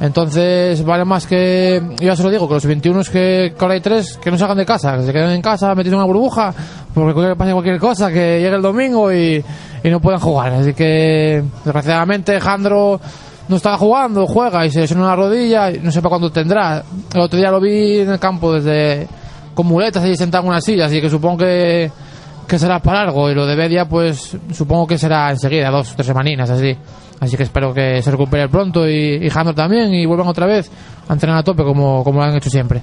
Entonces, 0.01 0.83
vale 0.83 1.05
más 1.05 1.27
que, 1.27 1.81
ya 1.99 2.15
se 2.15 2.23
lo 2.23 2.31
digo, 2.31 2.47
que 2.47 2.55
los 2.55 2.65
21 2.65 3.03
que, 3.03 3.53
que 3.55 3.55
ahora 3.59 3.75
hay 3.75 3.81
tres, 3.81 4.17
que 4.17 4.31
no 4.31 4.37
salgan 4.37 4.57
de 4.57 4.65
casa, 4.65 4.97
que 4.97 5.03
se 5.03 5.13
queden 5.13 5.29
en 5.29 5.41
casa 5.43 5.75
metidos 5.75 5.93
en 5.93 5.99
una 5.99 6.07
burbuja, 6.07 6.53
porque 6.93 7.35
pase 7.35 7.53
cualquier 7.53 7.79
cosa, 7.79 8.09
que 8.09 8.39
llegue 8.39 8.55
el 8.55 8.63
domingo 8.63 9.11
y, 9.11 9.43
y 9.83 9.89
no 9.89 9.99
puedan 9.99 10.19
jugar. 10.19 10.53
Así 10.53 10.73
que, 10.73 11.43
desgraciadamente, 11.63 12.39
Jandro 12.39 12.99
no 13.51 13.57
estaba 13.57 13.77
jugando, 13.77 14.25
juega 14.25 14.65
y 14.65 14.71
se 14.71 14.79
lesiona 14.79 15.03
una 15.03 15.15
rodilla, 15.15 15.69
y 15.69 15.79
no 15.79 15.91
sé 15.91 16.01
para 16.01 16.11
cuándo 16.11 16.31
tendrá. 16.31 16.81
El 17.13 17.19
otro 17.19 17.37
día 17.37 17.51
lo 17.51 17.59
vi 17.59 17.99
en 17.99 18.09
el 18.09 18.17
campo 18.17 18.53
desde 18.53 19.05
con 19.53 19.67
muletas 19.67 20.01
ahí 20.05 20.15
sentado 20.15 20.45
en 20.45 20.51
una 20.51 20.61
silla, 20.61 20.85
así 20.85 21.01
que 21.01 21.09
supongo 21.09 21.39
que, 21.39 21.91
que 22.47 22.57
será 22.57 22.79
para 22.79 23.01
algo. 23.01 23.29
Y 23.29 23.35
lo 23.35 23.45
de 23.45 23.57
Bedia, 23.57 23.89
pues 23.89 24.37
supongo 24.53 24.87
que 24.87 24.97
será 24.97 25.29
enseguida, 25.31 25.69
dos 25.69 25.91
o 25.91 25.95
tres 25.95 26.07
semaninas 26.07 26.49
así. 26.49 26.73
Así 27.19 27.35
que 27.35 27.43
espero 27.43 27.73
que 27.73 28.01
se 28.01 28.09
recupere 28.09 28.47
pronto 28.47 28.87
y, 28.87 29.19
y 29.21 29.29
también 29.53 29.93
y 29.93 30.05
vuelvan 30.05 30.29
otra 30.29 30.47
vez 30.47 30.71
a 31.09 31.13
entrenar 31.13 31.39
a 31.39 31.43
tope 31.43 31.63
como, 31.63 32.05
como 32.05 32.19
lo 32.19 32.25
han 32.25 32.35
hecho 32.37 32.49
siempre. 32.49 32.81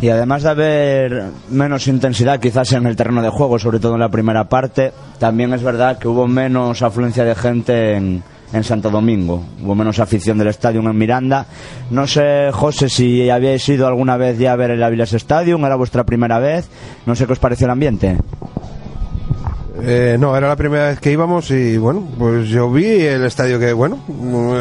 Y 0.00 0.08
además 0.08 0.42
de 0.42 0.48
haber 0.48 1.24
menos 1.50 1.86
intensidad 1.86 2.40
quizás 2.40 2.72
en 2.72 2.86
el 2.86 2.96
terreno 2.96 3.22
de 3.22 3.28
juego, 3.28 3.58
sobre 3.58 3.78
todo 3.78 3.94
en 3.94 4.00
la 4.00 4.08
primera 4.08 4.48
parte, 4.48 4.92
también 5.18 5.52
es 5.52 5.62
verdad 5.62 5.98
que 5.98 6.08
hubo 6.08 6.26
menos 6.26 6.82
afluencia 6.82 7.24
de 7.24 7.34
gente 7.36 7.94
en, 7.94 8.22
en 8.52 8.64
Santo 8.64 8.90
Domingo. 8.90 9.42
Hubo 9.62 9.74
menos 9.74 9.98
afición 9.98 10.38
del 10.38 10.48
estadio 10.48 10.80
en 10.80 10.96
Miranda. 10.96 11.46
No 11.90 12.06
sé, 12.06 12.50
José, 12.52 12.88
si 12.88 13.30
habíais 13.30 13.66
ido 13.68 13.86
alguna 13.86 14.16
vez 14.16 14.38
ya 14.38 14.52
a 14.52 14.56
ver 14.56 14.70
el 14.70 14.82
Avilés 14.82 15.12
Stadium, 15.14 15.64
era 15.64 15.76
vuestra 15.76 16.04
primera 16.04 16.38
vez. 16.38 16.68
No 17.06 17.14
sé 17.14 17.26
qué 17.26 17.32
os 17.32 17.38
pareció 17.38 17.66
el 17.66 17.72
ambiente. 17.72 18.16
Eh, 19.84 20.16
no, 20.18 20.36
era 20.36 20.48
la 20.48 20.56
primera 20.56 20.88
vez 20.88 21.00
que 21.00 21.10
íbamos 21.10 21.50
y 21.50 21.76
bueno, 21.76 22.06
pues 22.16 22.48
yo 22.48 22.70
vi 22.70 23.00
el 23.00 23.24
estadio 23.24 23.58
que, 23.58 23.72
bueno, 23.72 23.98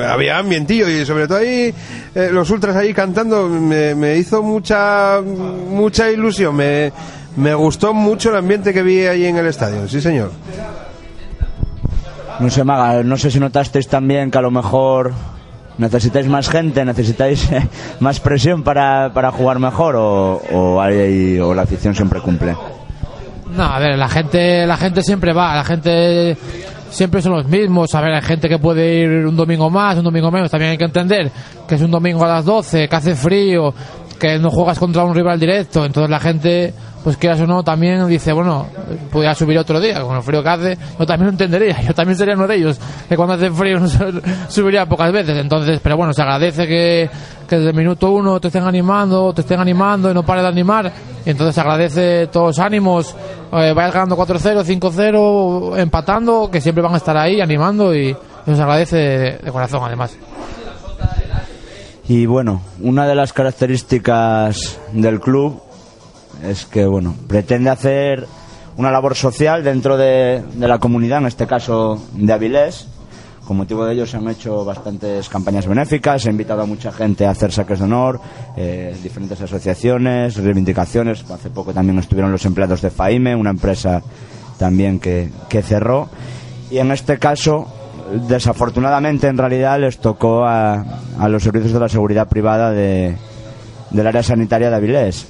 había 0.08 0.40
ambientillo 0.40 0.90
y 0.90 1.06
sobre 1.06 1.28
todo 1.28 1.38
ahí 1.40 1.74
eh, 2.16 2.30
los 2.32 2.50
ultras 2.50 2.76
ahí 2.76 2.92
cantando 2.92 3.48
me, 3.48 3.94
me 3.94 4.18
hizo 4.18 4.42
mucha 4.42 5.22
mucha 5.22 6.10
ilusión, 6.10 6.56
me, 6.56 6.92
me 7.36 7.54
gustó 7.54 7.94
mucho 7.94 8.30
el 8.30 8.38
ambiente 8.38 8.74
que 8.74 8.82
vi 8.82 9.02
ahí 9.02 9.26
en 9.26 9.38
el 9.38 9.46
estadio, 9.46 9.88
sí 9.88 10.02
señor. 10.02 10.32
No 12.42 12.50
sé, 12.50 12.64
Maga, 12.64 13.04
no 13.04 13.18
sé 13.18 13.30
si 13.32 13.40
notasteis 13.40 13.88
también 13.88 14.32
que 14.32 14.38
a 14.38 14.42
lo 14.42 14.52
mejor 14.52 15.14
necesitáis 15.78 16.28
más 16.28 16.50
gente, 16.50 16.84
necesitáis 16.84 17.52
eh, 17.52 17.68
más 18.00 18.20
presión 18.20 18.64
para, 18.64 19.12
para 19.14 19.32
jugar 19.32 19.60
mejor 19.60 19.96
o, 19.96 20.42
o, 20.52 20.82
hay- 20.82 21.40
o 21.40 21.54
la 21.54 21.62
afición 21.64 21.94
siempre 21.96 22.20
cumple. 22.20 22.56
No, 23.56 23.64
a 23.64 23.80
ver, 23.80 23.98
la 23.98 24.08
gente, 24.10 24.66
la 24.66 24.78
gente 24.78 25.04
siempre 25.04 25.34
va, 25.34 25.56
la 25.56 25.64
gente 25.64 26.38
siempre 26.90 27.22
son 27.22 27.34
los 27.34 27.46
mismos. 27.48 27.94
A 27.96 28.02
ver, 28.02 28.14
hay 28.14 28.22
gente 28.22 28.48
que 28.50 28.58
puede 28.60 29.00
ir 29.02 29.10
un 29.26 29.36
domingo 29.36 29.70
más, 29.70 29.98
un 29.98 30.04
domingo 30.06 30.32
menos. 30.32 30.50
También 30.50 30.72
hay 30.72 30.78
que 30.78 30.86
entender 30.86 31.30
que 31.68 31.76
es 31.76 31.82
un 31.82 31.92
domingo 31.92 32.24
a 32.26 32.28
las 32.30 32.46
12, 32.46 32.88
que 32.88 32.96
hace 32.96 33.14
frío, 33.16 33.74
que 34.22 34.38
no 34.38 34.52
juegas 34.52 34.78
contra 34.78 35.04
un 35.04 35.16
rival 35.16 35.40
directo. 35.40 35.84
Entonces 35.84 36.08
la 36.12 36.20
gente, 36.20 36.72
pues 37.04 37.18
quieras 37.18 37.42
o 37.42 37.48
no, 37.48 37.64
también 37.64 38.08
dice, 38.08 38.32
bueno, 38.32 38.68
podría 39.12 39.34
subir 39.34 39.58
otro 39.58 39.80
día, 39.80 40.00
con 40.02 40.16
el 40.16 40.22
frío 40.22 40.44
que 40.44 40.50
hace. 40.50 40.78
Yo 41.00 41.06
también 41.08 41.26
lo 41.26 41.32
entendería, 41.32 41.82
yo 41.88 41.94
también 41.96 42.16
sería 42.16 42.36
uno 42.36 42.46
de 42.46 42.56
ellos, 42.56 42.80
que 43.10 43.18
cuando 43.18 43.34
hace 43.34 43.50
frío 43.50 43.80
subiría 44.48 44.86
pocas 44.86 45.12
veces. 45.12 45.40
Entonces, 45.40 45.80
pero 45.82 45.98
bueno, 45.98 46.14
se 46.14 46.22
agradece 46.22 46.68
que, 46.68 47.10
que 47.50 47.56
desde 47.56 47.72
el 47.72 47.76
minuto 47.76 48.12
uno 48.12 48.40
te 48.40 48.50
estén 48.50 48.64
animando, 48.64 49.34
te 49.34 49.42
estén 49.42 49.60
animando 49.60 50.12
y 50.12 50.14
no 50.14 50.22
pare 50.22 50.44
de 50.44 50.50
animar. 50.50 50.94
Y 51.26 51.32
entonces 51.32 51.56
se 51.56 51.62
agradece 51.62 52.28
todos 52.28 52.58
los 52.58 52.60
ánimos, 52.60 53.16
eh, 53.54 53.74
vayas 53.76 53.92
ganando 53.92 54.16
4-0, 54.16 54.64
5-0, 54.64 55.80
empatando, 55.80 56.48
que 56.52 56.62
siempre 56.62 56.84
van 56.84 56.94
a 56.94 56.98
estar 56.98 57.18
ahí 57.18 57.42
animando 57.42 57.96
y 57.96 58.12
eso 58.12 58.56
se 58.56 58.62
agradece 58.62 58.98
de, 58.98 59.38
de 59.40 59.52
corazón 59.52 59.82
además. 59.84 60.16
Y 62.14 62.26
bueno, 62.26 62.60
una 62.82 63.08
de 63.08 63.16
las 63.16 63.32
características 63.32 64.78
del 64.92 65.22
club 65.22 65.62
es 66.44 66.66
que 66.66 66.86
bueno, 66.86 67.16
pretende 67.26 67.70
hacer 67.70 68.28
una 68.76 68.92
labor 68.92 69.16
social 69.16 69.64
dentro 69.64 69.96
de, 69.96 70.44
de 70.56 70.68
la 70.68 70.78
comunidad, 70.78 71.20
en 71.20 71.28
este 71.28 71.48
caso 71.48 72.04
de 72.12 72.34
Avilés. 72.34 72.86
Con 73.48 73.56
motivo 73.56 73.86
de 73.86 73.94
ello 73.94 74.06
se 74.06 74.18
han 74.18 74.28
hecho 74.28 74.66
bastantes 74.66 75.30
campañas 75.30 75.66
benéficas, 75.66 76.24
se 76.24 76.28
ha 76.28 76.32
invitado 76.34 76.64
a 76.64 76.66
mucha 76.66 76.92
gente 76.92 77.26
a 77.26 77.30
hacer 77.30 77.54
saques 77.54 77.80
de 77.80 77.86
honor, 77.86 78.20
eh, 78.58 78.94
diferentes 79.02 79.40
asociaciones, 79.40 80.36
reivindicaciones. 80.36 81.24
Hace 81.32 81.50
poco 81.50 81.72
también 81.72 81.98
estuvieron 81.98 82.34
los 82.34 82.44
empleados 82.44 82.82
de 82.82 82.90
FAIME, 82.90 83.38
una 83.38 83.52
empresa 83.52 84.02
también 84.60 85.00
que, 85.00 85.30
que 85.48 85.62
cerró. 85.62 86.10
Y 86.70 86.80
en 86.80 86.92
este 86.92 87.18
caso, 87.20 87.81
desafortunadamente, 88.28 89.28
en 89.28 89.38
realidad 89.38 89.80
les 89.80 90.00
tocó 90.00 90.46
a, 90.46 90.86
a 91.20 91.30
los 91.30 91.44
servicios 91.44 91.74
de 91.74 91.80
la 91.80 91.90
seguridad 91.90 92.28
privada 92.28 92.72
de, 92.72 93.16
del 93.90 94.08
área 94.08 94.24
sanitaria 94.24 94.70
de 94.70 94.76
Avilés. 94.76 95.28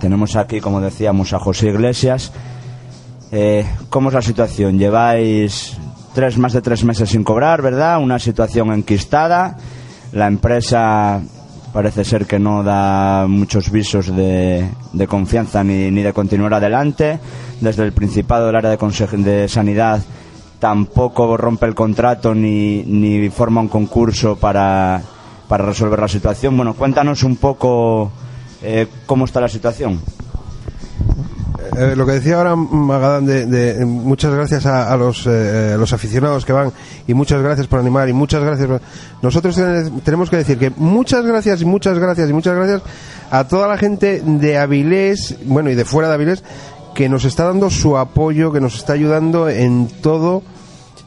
Tenemos 0.00 0.36
aquí, 0.36 0.60
como 0.60 0.80
decíamos, 0.80 1.32
a 1.32 1.38
José 1.38 1.68
Iglesias. 1.68 2.32
Eh, 3.32 3.66
¿Cómo 3.90 4.08
es 4.08 4.14
la 4.14 4.22
situación? 4.22 4.78
Lleváis 4.78 5.76
tres, 6.14 6.38
más 6.38 6.52
de 6.52 6.62
tres 6.62 6.84
meses 6.84 7.10
sin 7.10 7.24
cobrar, 7.24 7.62
¿verdad? 7.62 8.00
Una 8.00 8.18
situación 8.18 8.72
enquistada. 8.72 9.56
La 10.12 10.26
empresa 10.26 11.20
parece 11.72 12.04
ser 12.04 12.26
que 12.26 12.38
no 12.38 12.62
da 12.62 13.26
muchos 13.28 13.70
visos 13.70 14.14
de, 14.14 14.68
de 14.92 15.06
confianza 15.06 15.62
ni, 15.62 15.90
ni 15.90 16.02
de 16.02 16.12
continuar 16.12 16.54
adelante. 16.54 17.18
Desde 17.60 17.82
el 17.82 17.92
Principado 17.92 18.46
del 18.46 18.56
área 18.56 18.70
de, 18.70 19.16
de 19.18 19.48
Sanidad 19.48 20.00
tampoco 20.58 21.36
rompe 21.36 21.66
el 21.66 21.74
contrato 21.74 22.34
ni, 22.34 22.82
ni 22.82 23.28
forma 23.30 23.60
un 23.60 23.68
concurso 23.68 24.36
para, 24.36 25.00
para 25.48 25.64
resolver 25.64 25.98
la 26.00 26.08
situación. 26.08 26.56
Bueno, 26.56 26.74
cuéntanos 26.74 27.22
un 27.22 27.36
poco 27.36 28.10
eh, 28.62 28.86
cómo 29.06 29.24
está 29.24 29.40
la 29.40 29.48
situación. 29.48 30.00
Eh, 31.76 31.94
lo 31.96 32.06
que 32.06 32.12
decía 32.12 32.36
ahora 32.38 32.56
Magadán 32.56 33.26
de, 33.26 33.44
de- 33.46 33.84
muchas 33.84 34.32
gracias 34.32 34.64
a, 34.66 34.96
los, 34.96 35.26
eh, 35.26 35.72
a 35.74 35.76
los 35.76 35.92
aficionados 35.92 36.44
que 36.44 36.52
van 36.52 36.72
y 37.06 37.14
muchas 37.14 37.42
gracias 37.42 37.66
por 37.66 37.78
animar 37.80 38.08
y 38.08 38.12
muchas 38.12 38.42
gracias 38.42 38.66
por- 38.68 38.80
nosotros 39.22 39.54
ten- 39.56 40.00
tenemos 40.00 40.30
que 40.30 40.36
decir 40.36 40.56
que 40.58 40.70
muchas 40.76 41.24
gracias 41.26 41.60
y 41.60 41.64
muchas 41.64 41.98
gracias 41.98 42.30
y 42.30 42.32
muchas 42.32 42.54
gracias 42.56 42.82
a 43.30 43.44
toda 43.46 43.68
la 43.68 43.76
gente 43.76 44.22
de 44.24 44.56
Avilés 44.56 45.36
bueno 45.44 45.68
y 45.70 45.74
de 45.74 45.84
fuera 45.84 46.08
de 46.08 46.14
Avilés 46.14 46.42
que 46.98 47.08
nos 47.08 47.24
está 47.24 47.44
dando 47.44 47.70
su 47.70 47.96
apoyo 47.96 48.50
que 48.50 48.60
nos 48.60 48.74
está 48.74 48.94
ayudando 48.94 49.48
en 49.48 49.86
todo 50.02 50.42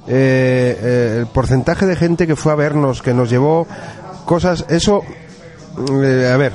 eh, 0.07 0.79
eh, 0.81 1.17
el 1.19 1.27
porcentaje 1.27 1.85
de 1.85 1.97
gente 1.97 2.25
que 2.27 2.37
fue 2.37 2.53
a 2.53 2.55
vernos 2.55 3.01
que 3.01 3.13
nos 3.13 3.29
llevó 3.29 3.67
cosas 4.23 4.63
eso 4.69 5.01
eh, 6.01 6.31
a 6.33 6.37
ver, 6.37 6.53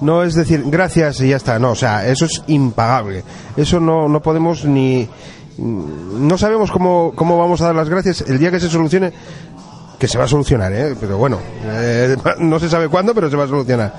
no 0.00 0.24
es 0.24 0.34
decir 0.34 0.64
gracias 0.66 1.20
y 1.20 1.28
ya 1.28 1.36
está, 1.36 1.58
no, 1.60 1.70
o 1.70 1.74
sea, 1.74 2.06
eso 2.08 2.24
es 2.24 2.42
impagable. 2.46 3.24
Eso 3.56 3.80
no, 3.80 4.08
no 4.08 4.22
podemos 4.22 4.64
ni. 4.64 5.08
No 5.58 6.38
sabemos 6.38 6.70
cómo, 6.70 7.12
cómo 7.16 7.36
vamos 7.36 7.60
a 7.60 7.66
dar 7.66 7.74
las 7.74 7.88
gracias 7.88 8.20
el 8.28 8.38
día 8.38 8.52
que 8.52 8.60
se 8.60 8.68
solucione, 8.68 9.12
que 9.98 10.06
se 10.06 10.16
va 10.16 10.24
a 10.24 10.28
solucionar, 10.28 10.72
pero 11.00 11.18
bueno, 11.18 11.38
no 12.38 12.60
se 12.60 12.68
sabe 12.68 12.88
cuándo, 12.88 13.12
pero 13.12 13.28
se 13.28 13.36
va 13.36 13.42
a 13.44 13.48
solucionar. 13.48 13.92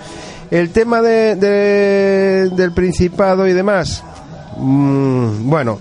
El 0.49 0.69
tema 0.69 1.01
de, 1.01 1.35
de- 1.35 2.49
del 2.55 2.71
Principado 2.71 3.45
y 3.45 3.51
demás, 3.51 4.01
mm, 4.59 5.49
bueno, 5.49 5.79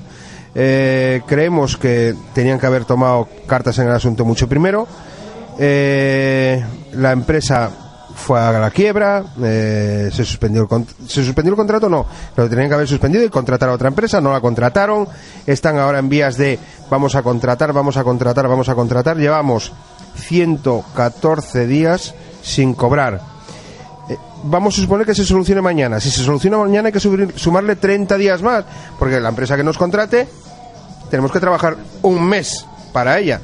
eh, 0.54 1.22
creemos 1.26 1.76
que 1.76 2.14
tenían 2.34 2.58
que 2.58 2.66
haber 2.66 2.84
tomado 2.84 3.28
cartas 3.46 3.78
en 3.78 3.88
el 3.88 3.92
asunto 3.92 4.24
mucho 4.24 4.48
primero. 4.48 4.86
Eh, 5.58 6.64
la 6.92 7.12
empresa 7.12 7.70
fue 8.14 8.40
a 8.40 8.52
la 8.52 8.70
quiebra, 8.70 9.24
eh, 9.42 10.10
se 10.12 10.24
suspendió 10.24 10.68
el 10.70 10.86
se 11.08 11.24
suspendió 11.24 11.52
el 11.52 11.56
contrato, 11.56 11.88
no, 11.88 12.04
lo 12.36 12.48
tenían 12.48 12.68
que 12.68 12.74
haber 12.74 12.88
suspendido 12.88 13.24
y 13.24 13.28
contratar 13.28 13.68
a 13.68 13.72
otra 13.72 13.88
empresa, 13.88 14.20
no 14.20 14.32
la 14.32 14.40
contrataron, 14.40 15.06
están 15.46 15.78
ahora 15.78 16.00
en 16.00 16.08
vías 16.08 16.36
de 16.36 16.58
vamos 16.90 17.14
a 17.14 17.22
contratar, 17.22 17.72
vamos 17.72 17.96
a 17.96 18.04
contratar, 18.04 18.48
vamos 18.48 18.68
a 18.68 18.74
contratar, 18.74 19.16
llevamos 19.16 19.72
114 20.16 21.66
días 21.66 22.14
sin 22.42 22.74
cobrar. 22.74 23.37
Vamos 24.44 24.78
a 24.78 24.82
suponer 24.82 25.04
que 25.06 25.14
se 25.14 25.24
solucione 25.24 25.60
mañana. 25.60 25.98
Si 26.00 26.10
se 26.10 26.22
soluciona 26.22 26.58
mañana 26.58 26.86
hay 26.88 26.92
que 26.92 27.00
subir- 27.00 27.32
sumarle 27.36 27.76
30 27.76 28.16
días 28.16 28.40
más, 28.42 28.64
porque 28.98 29.20
la 29.20 29.28
empresa 29.30 29.56
que 29.56 29.64
nos 29.64 29.76
contrate 29.76 30.28
tenemos 31.10 31.32
que 31.32 31.40
trabajar 31.40 31.76
un 32.02 32.22
mes 32.24 32.64
para 32.92 33.18
ella. 33.18 33.40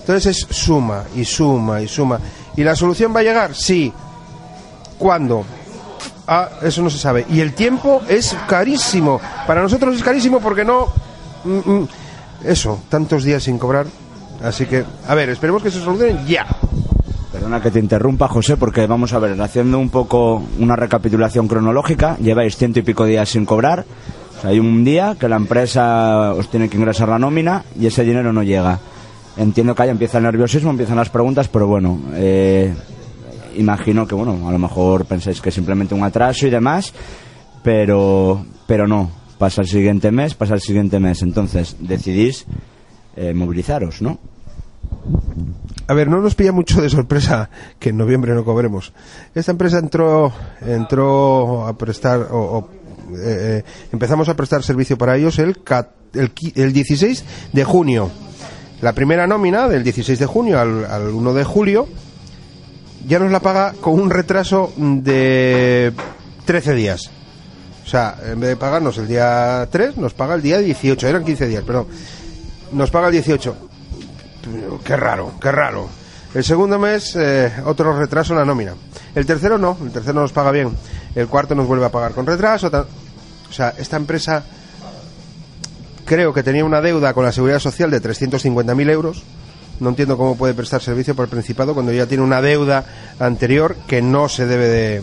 Entonces 0.00 0.26
es 0.26 0.46
suma 0.56 1.04
y 1.14 1.24
suma 1.24 1.80
y 1.80 1.88
suma. 1.88 2.20
¿Y 2.56 2.62
la 2.64 2.76
solución 2.76 3.14
va 3.14 3.20
a 3.20 3.22
llegar? 3.22 3.54
Sí. 3.54 3.92
¿Cuándo? 4.98 5.44
Ah, 6.26 6.48
eso 6.62 6.82
no 6.82 6.90
se 6.90 6.98
sabe. 6.98 7.24
Y 7.30 7.40
el 7.40 7.54
tiempo 7.54 8.02
es 8.08 8.36
carísimo. 8.48 9.20
Para 9.46 9.62
nosotros 9.62 9.94
es 9.96 10.02
carísimo 10.02 10.40
porque 10.40 10.64
no... 10.64 10.86
mm, 11.44 11.70
mm, 11.72 11.88
eso, 12.44 12.80
tantos 12.88 13.24
días 13.24 13.42
sin 13.42 13.58
cobrar. 13.58 13.86
Así 14.44 14.66
que, 14.66 14.84
a 15.08 15.14
ver, 15.14 15.30
esperemos 15.30 15.62
que 15.62 15.70
se 15.70 15.80
solucione 15.80 16.24
ya. 16.26 16.46
Perdona 17.36 17.60
que 17.60 17.70
te 17.70 17.78
interrumpa, 17.78 18.28
José, 18.28 18.56
porque 18.56 18.86
vamos 18.86 19.12
a 19.12 19.18
ver, 19.18 19.38
haciendo 19.42 19.78
un 19.78 19.90
poco 19.90 20.42
una 20.58 20.74
recapitulación 20.74 21.46
cronológica, 21.46 22.16
lleváis 22.16 22.56
ciento 22.56 22.78
y 22.78 22.82
pico 22.82 23.04
días 23.04 23.28
sin 23.28 23.44
cobrar. 23.44 23.84
O 24.38 24.40
sea, 24.40 24.50
hay 24.52 24.58
un 24.58 24.84
día 24.84 25.18
que 25.20 25.28
la 25.28 25.36
empresa 25.36 26.32
os 26.32 26.48
tiene 26.48 26.70
que 26.70 26.78
ingresar 26.78 27.10
la 27.10 27.18
nómina 27.18 27.62
y 27.78 27.84
ese 27.84 28.04
dinero 28.04 28.32
no 28.32 28.42
llega. 28.42 28.78
Entiendo 29.36 29.74
que 29.74 29.82
ahí 29.82 29.90
empieza 29.90 30.16
el 30.16 30.24
nerviosismo, 30.24 30.70
empiezan 30.70 30.96
las 30.96 31.10
preguntas, 31.10 31.48
pero 31.48 31.66
bueno, 31.66 32.00
eh, 32.14 32.74
imagino 33.54 34.06
que, 34.06 34.14
bueno, 34.14 34.48
a 34.48 34.50
lo 34.50 34.58
mejor 34.58 35.04
pensáis 35.04 35.42
que 35.42 35.50
es 35.50 35.54
simplemente 35.54 35.94
un 35.94 36.04
atraso 36.04 36.46
y 36.46 36.50
demás, 36.50 36.94
pero, 37.62 38.46
pero 38.66 38.88
no. 38.88 39.10
Pasa 39.36 39.60
el 39.60 39.68
siguiente 39.68 40.10
mes, 40.10 40.32
pasa 40.32 40.54
el 40.54 40.62
siguiente 40.62 40.98
mes. 41.00 41.20
Entonces, 41.20 41.76
decidís 41.80 42.46
eh, 43.14 43.34
movilizaros, 43.34 44.00
¿no? 44.00 44.18
A 45.88 45.94
ver, 45.94 46.08
no 46.08 46.20
nos 46.20 46.34
pilla 46.34 46.52
mucho 46.52 46.80
de 46.80 46.90
sorpresa 46.90 47.48
que 47.78 47.90
en 47.90 47.96
noviembre 47.96 48.34
no 48.34 48.44
cobremos. 48.44 48.92
Esta 49.34 49.52
empresa 49.52 49.78
entró, 49.78 50.32
entró 50.60 51.66
a 51.66 51.78
prestar, 51.78 52.28
o, 52.30 52.68
eh, 53.24 53.62
empezamos 53.92 54.28
a 54.28 54.34
prestar 54.34 54.62
servicio 54.62 54.98
para 54.98 55.16
ellos 55.16 55.38
el, 55.38 55.60
el, 56.14 56.32
el 56.54 56.72
16 56.72 57.24
de 57.52 57.64
junio. 57.64 58.10
La 58.80 58.92
primera 58.92 59.26
nómina 59.26 59.68
del 59.68 59.84
16 59.84 60.18
de 60.18 60.26
junio 60.26 60.60
al, 60.60 60.84
al 60.84 61.08
1 61.08 61.34
de 61.34 61.44
julio 61.44 61.88
ya 63.06 63.18
nos 63.18 63.30
la 63.30 63.40
paga 63.40 63.72
con 63.80 63.94
un 63.94 64.10
retraso 64.10 64.72
de 64.76 65.92
13 66.44 66.74
días. 66.74 67.10
O 67.84 67.88
sea, 67.88 68.16
en 68.26 68.40
vez 68.40 68.50
de 68.50 68.56
pagarnos 68.56 68.98
el 68.98 69.06
día 69.06 69.68
3, 69.70 69.96
nos 69.96 70.12
paga 70.12 70.34
el 70.34 70.42
día 70.42 70.58
18. 70.58 71.06
Eran 71.06 71.24
15 71.24 71.46
días, 71.46 71.62
perdón. 71.62 71.86
Nos 72.72 72.90
paga 72.90 73.06
el 73.06 73.12
18. 73.12 73.56
Qué 74.84 74.96
raro, 74.96 75.32
qué 75.40 75.50
raro. 75.50 75.88
El 76.34 76.44
segundo 76.44 76.78
mes, 76.78 77.16
eh, 77.16 77.52
otro 77.64 77.98
retraso 77.98 78.32
en 78.32 78.38
la 78.40 78.44
nómina. 78.44 78.74
El 79.14 79.24
tercero 79.24 79.56
no, 79.58 79.76
el 79.82 79.90
tercero 79.90 80.20
nos 80.20 80.32
paga 80.32 80.50
bien. 80.50 80.76
El 81.14 81.28
cuarto 81.28 81.54
nos 81.54 81.66
vuelve 81.66 81.86
a 81.86 81.90
pagar 81.90 82.12
con 82.12 82.26
retraso. 82.26 82.68
O 82.68 83.52
sea, 83.52 83.74
esta 83.78 83.96
empresa 83.96 84.44
creo 86.04 86.32
que 86.32 86.42
tenía 86.42 86.64
una 86.64 86.80
deuda 86.80 87.14
con 87.14 87.24
la 87.24 87.32
seguridad 87.32 87.58
social 87.58 87.90
de 87.90 88.02
350.000 88.02 88.90
euros. 88.90 89.22
No 89.80 89.90
entiendo 89.90 90.16
cómo 90.16 90.36
puede 90.36 90.54
prestar 90.54 90.82
servicio 90.82 91.14
por 91.14 91.24
el 91.24 91.30
Principado 91.30 91.74
cuando 91.74 91.92
ya 91.92 92.06
tiene 92.06 92.22
una 92.22 92.40
deuda 92.40 92.84
anterior 93.18 93.76
que 93.86 94.02
no 94.02 94.28
se 94.28 94.46
debe 94.46 94.68
de, 94.68 95.02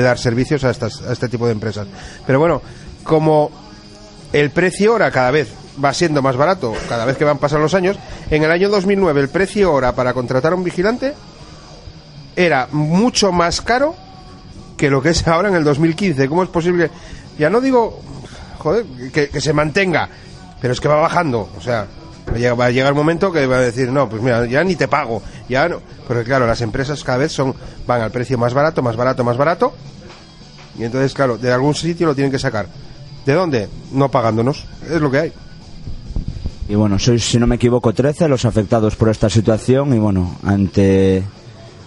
dar 0.00 0.18
servicios 0.18 0.64
a, 0.64 0.70
estas, 0.70 1.02
a 1.02 1.12
este 1.12 1.28
tipo 1.28 1.46
de 1.46 1.52
empresas. 1.52 1.86
Pero 2.26 2.38
bueno, 2.38 2.62
como 3.04 3.50
el 4.32 4.50
precio 4.50 4.94
hora 4.94 5.10
cada 5.10 5.30
vez 5.30 5.48
va 5.82 5.94
siendo 5.94 6.22
más 6.22 6.36
barato 6.36 6.74
cada 6.88 7.04
vez 7.04 7.16
que 7.16 7.24
van 7.24 7.38
pasando 7.38 7.62
los 7.62 7.74
años, 7.74 7.96
en 8.30 8.42
el 8.42 8.50
año 8.50 8.68
2009 8.68 9.20
el 9.20 9.28
precio 9.28 9.72
hora 9.72 9.94
para 9.94 10.12
contratar 10.12 10.52
a 10.52 10.56
un 10.56 10.64
vigilante 10.64 11.14
era 12.36 12.68
mucho 12.72 13.32
más 13.32 13.60
caro 13.60 13.94
que 14.76 14.90
lo 14.90 15.02
que 15.02 15.08
es 15.10 15.26
ahora 15.26 15.48
en 15.48 15.56
el 15.56 15.64
2015. 15.64 16.28
¿Cómo 16.28 16.42
es 16.44 16.48
posible? 16.48 16.90
Ya 17.38 17.50
no 17.50 17.60
digo, 17.60 18.00
joder, 18.58 18.84
que, 19.12 19.40
se 19.40 19.52
mantenga, 19.52 20.08
pero 20.60 20.72
es 20.72 20.80
que 20.80 20.86
va 20.88 20.96
bajando. 21.00 21.48
O 21.56 21.60
sea, 21.60 21.86
va 22.30 22.34
a 22.34 22.38
llegar- 22.38 22.60
va 22.60 22.64
a 22.66 22.70
llegar 22.70 22.92
un 22.92 22.98
momento 22.98 23.32
que 23.32 23.44
va 23.46 23.56
a 23.56 23.60
decir, 23.60 23.90
no, 23.90 24.08
pues 24.08 24.22
mira, 24.22 24.46
ya 24.46 24.62
ni 24.62 24.76
te 24.76 24.86
pago. 24.86 25.20
Ya 25.48 25.68
no. 25.68 25.80
Porque 26.06 26.22
claro, 26.24 26.46
las 26.46 26.60
empresas 26.60 27.02
cada 27.02 27.18
vez 27.18 27.32
son 27.32 27.54
van 27.86 28.02
al 28.02 28.12
precio 28.12 28.38
más 28.38 28.54
barato, 28.54 28.82
más 28.82 28.94
barato, 28.96 29.24
más 29.24 29.36
barato. 29.36 29.72
Y 30.78 30.84
entonces, 30.84 31.12
claro, 31.14 31.38
de 31.38 31.52
algún 31.52 31.74
sitio 31.74 32.06
lo 32.06 32.14
tienen 32.14 32.30
que 32.30 32.38
sacar. 32.38 32.68
¿De 33.26 33.32
dónde? 33.32 33.68
No 33.90 34.10
pagándonos. 34.12 34.64
Es 34.88 35.00
lo 35.00 35.10
que 35.10 35.18
hay. 35.18 35.32
Y 36.68 36.74
bueno, 36.74 36.98
sois, 36.98 37.24
si 37.24 37.38
no 37.38 37.46
me 37.46 37.54
equivoco, 37.56 37.94
13 37.94 38.28
los 38.28 38.44
afectados 38.44 38.94
por 38.94 39.08
esta 39.08 39.30
situación 39.30 39.94
y 39.94 39.98
bueno, 39.98 40.36
ante, 40.44 41.22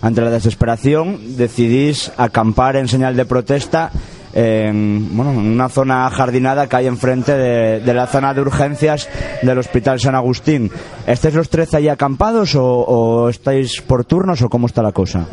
ante 0.02 0.22
la 0.22 0.32
desesperación 0.32 1.38
decidís 1.38 2.12
acampar 2.18 2.76
en 2.78 2.88
señal 2.88 3.16
de 3.16 3.26
protesta 3.26 3.92
en, 4.34 5.16
bueno, 5.16 5.32
en 5.34 5.38
una 5.38 5.70
zona 5.70 6.10
jardinada 6.10 6.68
que 6.68 6.78
hay 6.78 6.88
enfrente 6.88 7.38
de, 7.38 7.80
de 7.82 7.94
la 7.94 8.08
zona 8.08 8.34
de 8.34 8.42
urgencias 8.42 9.08
del 9.44 9.60
Hospital 9.60 10.00
San 10.00 10.16
Agustín. 10.16 10.72
¿Estáis 11.06 11.36
los 11.36 11.50
13 11.50 11.78
ahí 11.78 11.88
acampados 11.88 12.56
o, 12.56 12.66
o 12.66 13.30
estáis 13.30 13.82
por 13.82 14.06
turnos 14.06 14.42
o 14.42 14.50
cómo 14.50 14.66
está 14.66 14.82
la 14.82 14.94
cosa? 14.94 15.28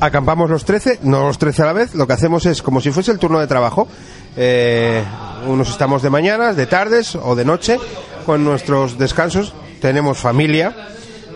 acampamos 0.00 0.48
los 0.48 0.64
13, 0.64 1.00
no 1.02 1.26
los 1.26 1.38
13 1.38 1.62
a 1.62 1.66
la 1.66 1.72
vez, 1.72 1.94
lo 1.94 2.06
que 2.06 2.14
hacemos 2.14 2.46
es 2.46 2.62
como 2.62 2.80
si 2.80 2.90
fuese 2.90 3.12
el 3.12 3.18
turno 3.18 3.38
de 3.38 3.46
trabajo. 3.46 3.86
Eh, 4.36 5.02
unos 5.46 5.68
estamos 5.68 6.02
de 6.02 6.10
mañanas, 6.10 6.56
de 6.56 6.66
tardes 6.66 7.14
o 7.14 7.36
de 7.36 7.44
noche, 7.44 7.78
con 8.24 8.44
nuestros 8.44 8.98
descansos. 8.98 9.52
Tenemos 9.80 10.18
familia, 10.18 10.74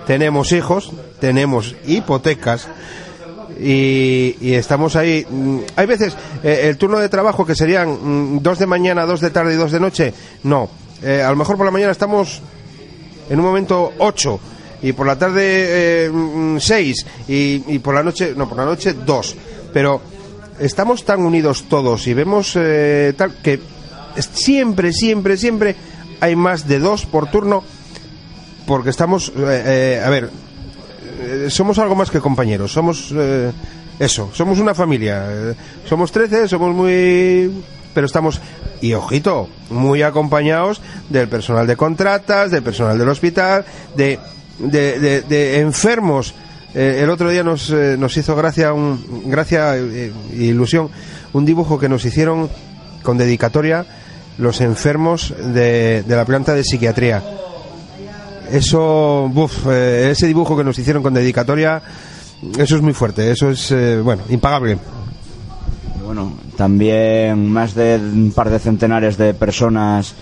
tenemos 0.07 0.53
hijos, 0.53 0.92
tenemos 1.20 1.75
hipotecas. 1.87 2.68
Y, 3.61 4.55
estamos 4.55 4.97
ahí. 4.97 5.27
Mm, 5.29 5.59
Hay 5.77 5.87
veces 5.87 6.16
eh, 6.42 6.62
el 6.64 6.77
turno 6.77 6.99
de 6.99 7.09
trabajo 7.09 7.47
que 7.47 7.55
serían 7.55 8.35
mm, 8.37 8.42
dos 8.42 8.59
de 8.59 8.66
mañana, 8.66 9.07
dos 9.07 9.20
de 9.20 9.31
tarde 9.31 9.55
y 9.55 9.57
dos 9.57 9.73
de 9.73 9.81
noche. 9.81 10.14
No, 10.42 10.68
Eh, 11.03 11.23
a 11.23 11.29
lo 11.31 11.37
mejor 11.37 11.57
por 11.59 11.66
la 11.66 11.73
mañana 11.73 11.92
estamos 11.92 12.40
en 13.29 13.38
un 13.38 13.44
momento 13.44 13.92
8 13.99 14.40
y 14.83 14.92
por 14.92 15.07
la 15.07 15.18
tarde 15.18 16.11
6 16.59 17.07
y, 17.29 17.62
y 17.66 17.79
por 17.81 17.94
la 17.94 18.03
noche, 18.03 18.33
no, 18.35 18.49
por 18.49 18.57
la 18.57 18.64
noche 18.64 18.94
2. 18.94 19.37
Pero 19.73 20.01
estamos 20.59 21.05
tan 21.05 21.20
unidos 21.20 21.64
todos 21.68 22.07
y 22.07 22.14
vemos 22.14 22.53
eh, 22.57 23.12
tal 23.16 23.37
que 23.42 23.61
siempre, 24.16 24.92
siempre, 24.92 25.37
siempre 25.37 25.77
hay 26.24 26.37
más 26.37 26.66
de 26.66 26.78
dos 26.78 27.04
por 27.06 27.30
turno 27.30 27.62
porque 28.66 28.88
estamos, 28.90 29.28
eh, 29.37 29.98
eh, 30.00 30.02
a 30.04 30.08
ver, 30.08 30.30
eh, 31.20 31.46
somos 31.50 31.78
algo 31.78 31.94
más 31.94 32.10
que 32.10 32.18
compañeros, 32.20 32.72
somos 32.72 33.12
eh, 33.14 33.52
eso, 33.98 34.30
somos 34.32 34.58
una 34.58 34.74
familia, 34.74 35.26
eh, 35.28 35.54
somos 35.87 36.10
13, 36.12 36.48
somos 36.48 36.74
muy... 36.74 37.52
pero 37.92 38.06
estamos, 38.06 38.40
y 38.80 38.94
ojito, 38.94 39.48
muy 39.68 40.00
acompañados 40.02 40.80
del 41.10 41.28
personal 41.28 41.66
de 41.66 41.76
contratas, 41.76 42.50
del 42.50 42.62
personal 42.62 42.98
del 42.98 43.08
hospital, 43.10 43.66
de, 43.94 44.18
de, 44.58 45.22
de- 45.28 45.60
enfermos. 45.60 46.34
Eh, 46.74 47.00
el 47.04 47.10
otro 47.10 47.28
día 47.28 47.44
nos, 47.44 47.68
eh, 47.70 47.96
nos 47.98 48.16
hizo 48.16 48.34
gracia, 48.34 48.72
un, 48.72 49.24
gracia 49.26 49.76
e 49.76 50.10
ilusión 50.32 50.88
un 51.34 51.44
dibujo 51.44 51.78
que 51.78 51.88
nos 51.88 52.04
hicieron 52.04 52.48
con 53.02 53.18
dedicatoria 53.18 53.84
los 54.38 54.61
enfermos 54.61 55.33
de, 55.55 56.03
de 56.03 56.16
la 56.16 56.25
planta 56.25 56.55
de 56.55 56.64
psiquiatría. 56.64 57.23
Eso, 58.51 59.29
buf, 59.33 59.66
eh, 59.68 60.11
ese 60.11 60.27
dibujo 60.27 60.57
que 60.57 60.64
nos 60.64 60.79
hicieron 60.79 61.03
con 61.03 61.14
dedicatoria, 61.14 61.81
eso 62.59 62.77
es 62.77 62.83
muy 62.83 62.92
fuerte, 62.92 63.31
eso 63.31 63.51
es, 63.51 63.70
eh, 63.73 64.01
bueno, 64.01 64.23
impagable. 64.29 64.79
Bueno, 66.05 66.35
también 66.57 67.49
más 67.51 67.75
de 67.75 67.97
un 67.99 68.33
par 68.35 68.51
de 68.51 68.59
centenares 68.59 69.16
de 69.16 69.33
personas 69.33 70.14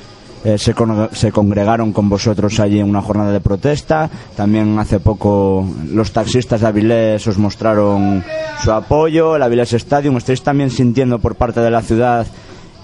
eh, 0.45 0.57
se, 0.57 0.73
con- 0.75 1.09
se 1.13 1.33
congregaron 1.33 1.93
con 1.93 2.09
vosotros 2.09 2.61
allí 2.61 2.79
en 2.79 2.89
una 2.89 3.03
jornada 3.03 3.33
de 3.33 3.41
protesta. 3.41 4.09
También 4.37 4.79
hace 4.79 5.01
poco 5.01 5.69
los 5.91 6.13
taxistas 6.13 6.61
de 6.61 6.67
Avilés 6.69 7.27
os 7.27 7.39
mostraron 7.39 8.23
su 8.63 8.71
apoyo, 8.73 9.35
el 9.35 9.43
Avilés 9.43 9.73
Stadium. 9.73 10.17
¿Estáis 10.17 10.43
también 10.43 10.71
sintiendo 10.71 11.19
por 11.19 11.35
parte 11.35 11.61
de 11.61 11.71
la 11.71 11.83
ciudad 11.83 12.27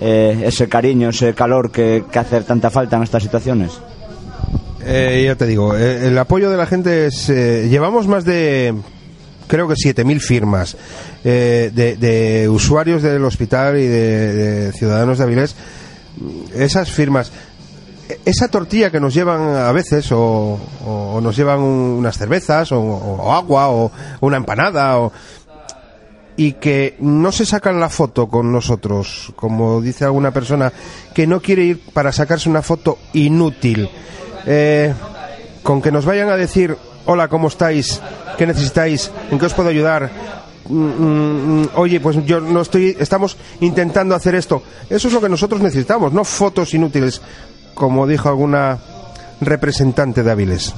eh, 0.00 0.42
ese 0.46 0.68
cariño, 0.68 1.08
ese 1.10 1.34
calor 1.34 1.70
que, 1.70 2.04
que 2.10 2.18
hace 2.18 2.40
tanta 2.42 2.70
falta 2.70 2.96
en 2.96 3.02
estas 3.02 3.22
situaciones? 3.22 3.72
Eh, 4.84 5.22
ya 5.26 5.34
te 5.34 5.46
digo, 5.46 5.76
eh, 5.76 6.06
el 6.06 6.16
apoyo 6.18 6.50
de 6.50 6.56
la 6.56 6.66
gente 6.66 7.06
es. 7.06 7.28
llevamos 7.28 8.06
más 8.06 8.24
de. 8.24 8.74
Creo 9.48 9.66
que 9.66 9.74
7.000 9.74 10.20
firmas 10.20 10.76
de, 11.24 12.48
usuarios 12.50 13.02
del 13.02 13.24
hospital 13.24 13.78
y 13.78 13.86
de, 13.86 14.72
ciudadanos 14.72 15.18
de 15.18 15.24
Avilés. 15.24 15.54
Esas 16.54 16.90
firmas. 16.90 17.32
Esa 18.24 18.48
tortilla 18.48 18.90
que 18.90 19.00
nos 19.00 19.14
llevan 19.14 19.54
a 19.56 19.72
veces, 19.72 20.08
o, 20.12 20.58
nos 21.22 21.36
llevan 21.36 21.60
un- 21.60 21.96
unas 21.98 22.16
cervezas, 22.16 22.72
o 22.72 23.32
agua, 23.32 23.68
o 23.70 23.90
una 24.20 24.36
empanada, 24.38 24.98
o, 24.98 25.12
y 26.38 26.52
que 26.52 26.94
no 27.00 27.32
se 27.32 27.44
sacan 27.44 27.80
la 27.80 27.88
foto 27.88 28.28
con 28.28 28.52
nosotros, 28.52 29.32
como 29.34 29.82
dice 29.82 30.04
alguna 30.04 30.30
persona, 30.30 30.72
que 31.12 31.26
no 31.26 31.42
quiere 31.42 31.64
ir 31.64 31.80
para 31.92 32.12
sacarse 32.12 32.48
una 32.48 32.62
foto 32.62 32.96
inútil. 33.12 33.90
Eh, 34.46 34.94
con 35.64 35.82
que 35.82 35.90
nos 35.90 36.04
vayan 36.04 36.30
a 36.30 36.36
decir, 36.36 36.76
hola, 37.06 37.26
¿cómo 37.26 37.48
estáis? 37.48 38.00
¿Qué 38.38 38.46
necesitáis? 38.46 39.10
¿En 39.32 39.38
qué 39.40 39.46
os 39.46 39.52
puedo 39.52 39.68
ayudar? 39.68 40.12
Mm, 40.68 41.62
mm, 41.62 41.68
oye, 41.74 41.98
pues 41.98 42.24
yo 42.24 42.40
no 42.40 42.60
estoy, 42.60 42.96
estamos 43.00 43.36
intentando 43.60 44.14
hacer 44.14 44.36
esto. 44.36 44.62
Eso 44.88 45.08
es 45.08 45.14
lo 45.14 45.20
que 45.20 45.28
nosotros 45.28 45.60
necesitamos, 45.60 46.12
no 46.12 46.22
fotos 46.22 46.72
inútiles, 46.72 47.20
como 47.74 48.06
dijo 48.06 48.28
alguna 48.28 48.78
representante 49.40 50.22
de 50.22 50.30
Áviles. 50.30 50.72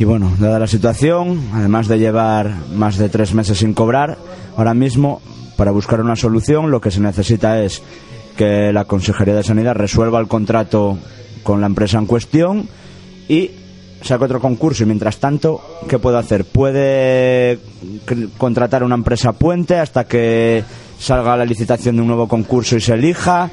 Y 0.00 0.04
bueno, 0.06 0.32
dada 0.40 0.58
la 0.58 0.66
situación, 0.66 1.50
además 1.52 1.86
de 1.86 1.98
llevar 1.98 2.54
más 2.72 2.96
de 2.96 3.10
tres 3.10 3.34
meses 3.34 3.58
sin 3.58 3.74
cobrar, 3.74 4.16
ahora 4.56 4.72
mismo, 4.72 5.20
para 5.58 5.72
buscar 5.72 6.00
una 6.00 6.16
solución, 6.16 6.70
lo 6.70 6.80
que 6.80 6.90
se 6.90 7.00
necesita 7.00 7.62
es 7.62 7.82
que 8.34 8.72
la 8.72 8.86
Consejería 8.86 9.34
de 9.34 9.42
Sanidad 9.42 9.74
resuelva 9.74 10.18
el 10.18 10.26
contrato 10.26 10.96
con 11.42 11.60
la 11.60 11.66
empresa 11.66 11.98
en 11.98 12.06
cuestión 12.06 12.66
y 13.28 13.50
saque 14.00 14.24
otro 14.24 14.40
concurso. 14.40 14.84
Y 14.84 14.86
mientras 14.86 15.18
tanto, 15.18 15.60
¿qué 15.86 15.98
puede 15.98 16.16
hacer? 16.16 16.46
Puede 16.46 17.58
contratar 18.38 18.82
una 18.82 18.94
empresa 18.94 19.32
puente 19.32 19.76
hasta 19.76 20.04
que 20.04 20.64
salga 20.98 21.36
la 21.36 21.44
licitación 21.44 21.96
de 21.96 22.00
un 22.00 22.08
nuevo 22.08 22.26
concurso 22.26 22.74
y 22.74 22.80
se 22.80 22.94
elija. 22.94 23.50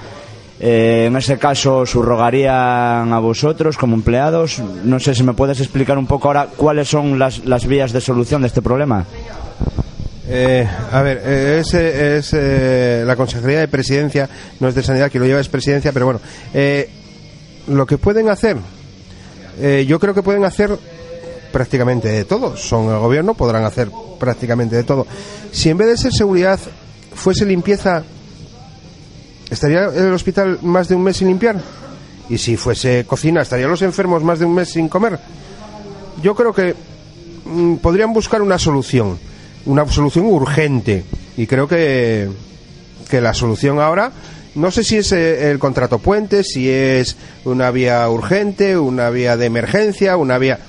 Eh, 0.59 1.05
en 1.07 1.15
ese 1.15 1.37
caso, 1.37 1.85
subrogarían 1.85 3.13
a 3.13 3.19
vosotros 3.19 3.77
como 3.77 3.95
empleados. 3.95 4.59
No 4.83 4.99
sé 4.99 5.13
si 5.13 5.23
me 5.23 5.33
puedes 5.33 5.59
explicar 5.59 5.97
un 5.97 6.07
poco 6.07 6.27
ahora 6.27 6.47
cuáles 6.55 6.87
son 6.87 7.19
las, 7.19 7.45
las 7.45 7.65
vías 7.67 7.91
de 7.93 8.01
solución 8.01 8.41
de 8.41 8.47
este 8.47 8.61
problema. 8.61 9.05
Eh, 10.29 10.67
a 10.91 11.01
ver, 11.01 11.21
eh, 11.23 11.63
es, 11.63 12.33
eh, 12.33 13.03
la 13.05 13.15
Consejería 13.15 13.61
de 13.61 13.67
Presidencia, 13.69 14.29
no 14.59 14.67
es 14.67 14.75
de 14.75 14.83
Sanidad, 14.83 15.09
quien 15.09 15.21
lo 15.23 15.27
lleva 15.27 15.39
es 15.39 15.47
Presidencia, 15.47 15.93
pero 15.93 16.05
bueno, 16.05 16.19
lo 17.67 17.85
que 17.85 17.97
pueden 17.97 18.29
hacer, 18.29 18.57
yo 19.87 19.99
creo 19.99 20.13
que 20.13 20.23
pueden 20.23 20.43
hacer 20.43 20.77
prácticamente 21.51 22.09
de 22.09 22.25
todo. 22.25 22.57
Son 22.57 22.89
el 22.89 22.99
gobierno, 22.99 23.33
podrán 23.35 23.63
hacer 23.63 23.89
prácticamente 24.19 24.75
de 24.75 24.83
todo. 24.83 25.07
Si 25.51 25.69
en 25.69 25.77
vez 25.77 25.87
de 25.87 25.97
ser 25.97 26.13
seguridad 26.13 26.59
fuese 27.13 27.45
limpieza, 27.45 28.03
¿estaría 29.49 29.85
el 29.85 30.13
hospital 30.13 30.59
más 30.61 30.87
de 30.87 30.95
un 30.95 31.03
mes 31.03 31.17
sin 31.17 31.27
limpiar? 31.27 31.61
Y 32.29 32.37
si 32.37 32.57
fuese 32.57 33.05
cocina, 33.05 33.41
¿estarían 33.41 33.69
los 33.69 33.81
enfermos 33.81 34.23
más 34.23 34.39
de 34.39 34.45
un 34.45 34.53
mes 34.53 34.69
sin 34.69 34.89
comer? 34.89 35.19
Yo 36.21 36.35
creo 36.35 36.53
que 36.53 36.75
mm, 37.45 37.75
podrían 37.75 38.13
buscar 38.13 38.41
una 38.41 38.59
solución, 38.59 39.17
una 39.65 39.87
solución 39.87 40.25
urgente. 40.25 41.05
Y 41.37 41.47
creo 41.47 41.67
que, 41.67 42.29
que 43.09 43.21
la 43.21 43.33
solución 43.33 43.79
ahora, 43.79 44.11
no 44.55 44.71
sé 44.71 44.83
si 44.83 44.97
es 44.97 45.11
eh, 45.11 45.51
el 45.51 45.59
contrato 45.59 45.99
puente, 45.99 46.43
si 46.43 46.69
es 46.69 47.15
una 47.45 47.71
vía 47.71 48.09
urgente, 48.09 48.77
una 48.77 49.09
vía 49.09 49.37
de 49.37 49.45
emergencia, 49.45 50.17
una 50.17 50.37
vía... 50.37 50.59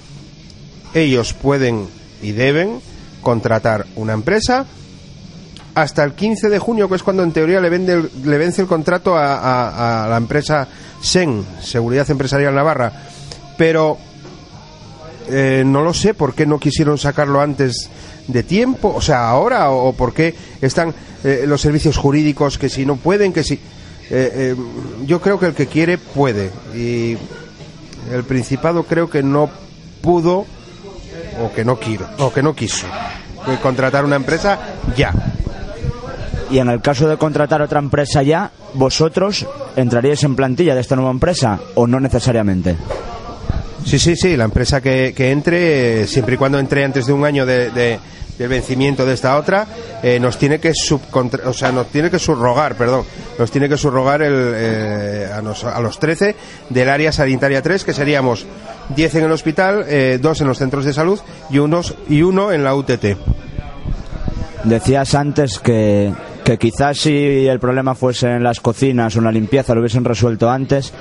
Ellos 0.95 1.35
pueden 1.35 1.87
y 2.23 2.33
deben 2.33 2.81
contratar 3.21 3.87
una 3.95 4.15
empresa 4.15 4.67
hasta 5.83 6.03
el 6.05 6.13
15 6.15 6.49
de 6.49 6.59
junio, 6.59 6.89
que 6.89 6.97
es 6.97 7.03
cuando 7.03 7.23
en 7.23 7.33
teoría 7.33 7.61
le, 7.61 7.69
vende 7.71 7.93
el- 7.95 8.11
le 8.25 8.39
vence 8.39 8.61
el 8.63 8.69
contrato 8.69 9.17
a, 9.17 10.07
la 10.09 10.17
empresa 10.17 10.67
SEN, 11.01 11.45
Seguridad 11.63 12.11
Empresarial 12.11 12.55
Navarra. 12.55 12.93
Pero 13.57 13.99
eh, 15.29 15.63
no 15.67 15.83
lo 15.83 15.93
sé 15.95 16.15
por 16.15 16.35
qué 16.35 16.47
no 16.47 16.59
quisieron 16.59 16.99
sacarlo 16.99 17.41
antes 17.41 17.91
de 18.27 18.43
tiempo, 18.43 18.93
o 18.95 19.01
sea, 19.01 19.29
ahora, 19.29 19.71
o, 19.71 19.93
por 19.93 20.13
qué 20.13 20.35
están 20.61 20.95
eh, 21.25 21.45
los 21.47 21.61
servicios 21.61 21.97
jurídicos 21.97 22.59
que 22.59 22.69
si 22.69 22.85
no 22.87 22.97
pueden, 22.97 23.33
que 23.33 23.43
si. 23.45 23.59
eh, 24.11 24.55
yo 25.07 25.21
creo 25.21 25.39
que 25.39 25.47
el 25.47 25.55
que 25.55 25.67
quiere 25.67 25.99
puede. 25.99 26.51
Y 26.75 27.17
el 28.13 28.25
Principado 28.25 28.85
creo 28.85 29.09
que 29.11 29.23
no 29.23 29.51
pudo, 30.03 30.47
o 31.43 31.53
que 31.55 31.65
no 31.65 31.79
quiero, 31.79 32.07
o 32.19 32.33
que 32.33 32.43
no 32.43 32.55
quiso, 32.55 32.87
contratar 33.63 34.05
una 34.05 34.17
empresa 34.17 34.59
ya. 34.97 35.13
Y 36.51 36.59
en 36.59 36.69
el 36.69 36.81
caso 36.81 37.09
de 37.09 37.17
contratar 37.19 37.61
otra 37.61 37.79
empresa 37.79 38.23
ya, 38.23 38.51
¿vosotros 38.75 39.47
entraríais 39.77 40.23
en 40.25 40.35
plantilla 40.35 40.75
de 40.75 40.81
esta 40.81 40.97
nueva 40.97 41.11
empresa 41.11 41.59
o 41.75 41.87
no 41.87 42.01
necesariamente? 42.01 42.77
Sí, 43.85 43.99
sí, 43.99 44.17
sí, 44.17 44.37
la 44.37 44.45
empresa 44.45 44.81
que, 44.81 45.13
que 45.17 45.31
entre, 45.31 46.07
siempre 46.07 46.35
y 46.35 46.39
cuando 46.39 46.59
entre 46.59 46.85
antes 46.85 47.07
de 47.07 47.13
un 47.13 47.25
año 47.25 47.45
de, 47.47 47.71
de- 47.71 47.99
del 48.39 48.49
vencimiento 48.49 49.05
de 49.05 49.15
esta 49.15 49.37
otra, 49.37 49.67
eh, 50.03 50.21
nos 50.21 50.39
tiene 50.39 50.61
que 50.61 50.71
subcontra- 50.73 51.45
o 51.47 51.53
sea, 51.53 51.73
nos 51.73 51.89
tiene 51.89 52.09
que 52.09 52.21
subrogar, 52.21 52.77
perdón, 52.77 53.05
nos 53.37 53.51
tiene 53.51 53.69
que 53.69 53.77
subrogar 53.77 54.23
el, 54.23 54.53
eh, 54.55 55.29
a, 55.35 55.43
nos- 55.43 55.65
a 55.65 55.81
los 55.81 55.99
13 55.99 56.37
del 56.71 56.89
área 56.89 57.11
sanitaria 57.11 57.63
3, 57.63 57.83
que 57.85 57.93
seríamos 57.93 58.47
10 58.95 59.15
en 59.17 59.25
el 59.25 59.33
hospital, 59.33 59.85
eh, 59.89 60.19
2 60.23 60.41
en 60.43 60.47
los 60.47 60.57
centros 60.59 60.85
de 60.85 60.93
salud 60.93 61.19
y, 61.51 61.59
unos, 61.59 61.95
y 62.09 62.23
uno 62.23 62.53
en 62.53 62.63
la 62.63 62.75
UTT. 62.77 63.17
Decías 64.65 65.15
antes 65.15 65.59
que, 65.59 66.13
que 66.49 66.57
quizás 66.57 66.97
si 66.97 67.47
el 67.47 67.61
problema 67.61 67.95
fuese 67.95 68.27
en 68.37 68.43
las 68.43 68.61
cocinas 68.61 69.15
o 69.15 69.19
en 69.19 69.27
la 69.27 69.33
limpieza 69.33 69.75
lo 69.75 69.81
hubiesen 69.81 70.03
resuelto 70.03 70.49
antes, 70.49 70.95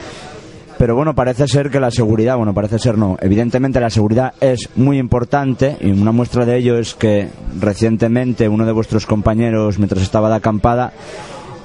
pero 0.77 0.93
bueno, 0.93 1.15
parece 1.15 1.47
ser 1.47 1.69
que 1.69 1.79
la 1.79 1.89
seguridad, 1.89 2.35
bueno, 2.35 2.53
parece 2.53 2.77
ser 2.79 2.97
no, 2.97 3.15
evidentemente 3.21 3.79
la 3.79 3.89
seguridad 3.89 4.33
es 4.41 4.67
muy 4.75 4.97
importante 4.97 5.77
y 5.79 5.89
una 5.89 6.11
muestra 6.11 6.45
de 6.45 6.57
ello 6.57 6.77
es 6.77 6.95
que 6.95 7.29
recientemente 7.61 8.49
uno 8.49 8.65
de 8.65 8.73
vuestros 8.73 9.05
compañeros, 9.05 9.77
mientras 9.77 10.01
estaba 10.01 10.27
de 10.27 10.35
acampada, 10.35 10.91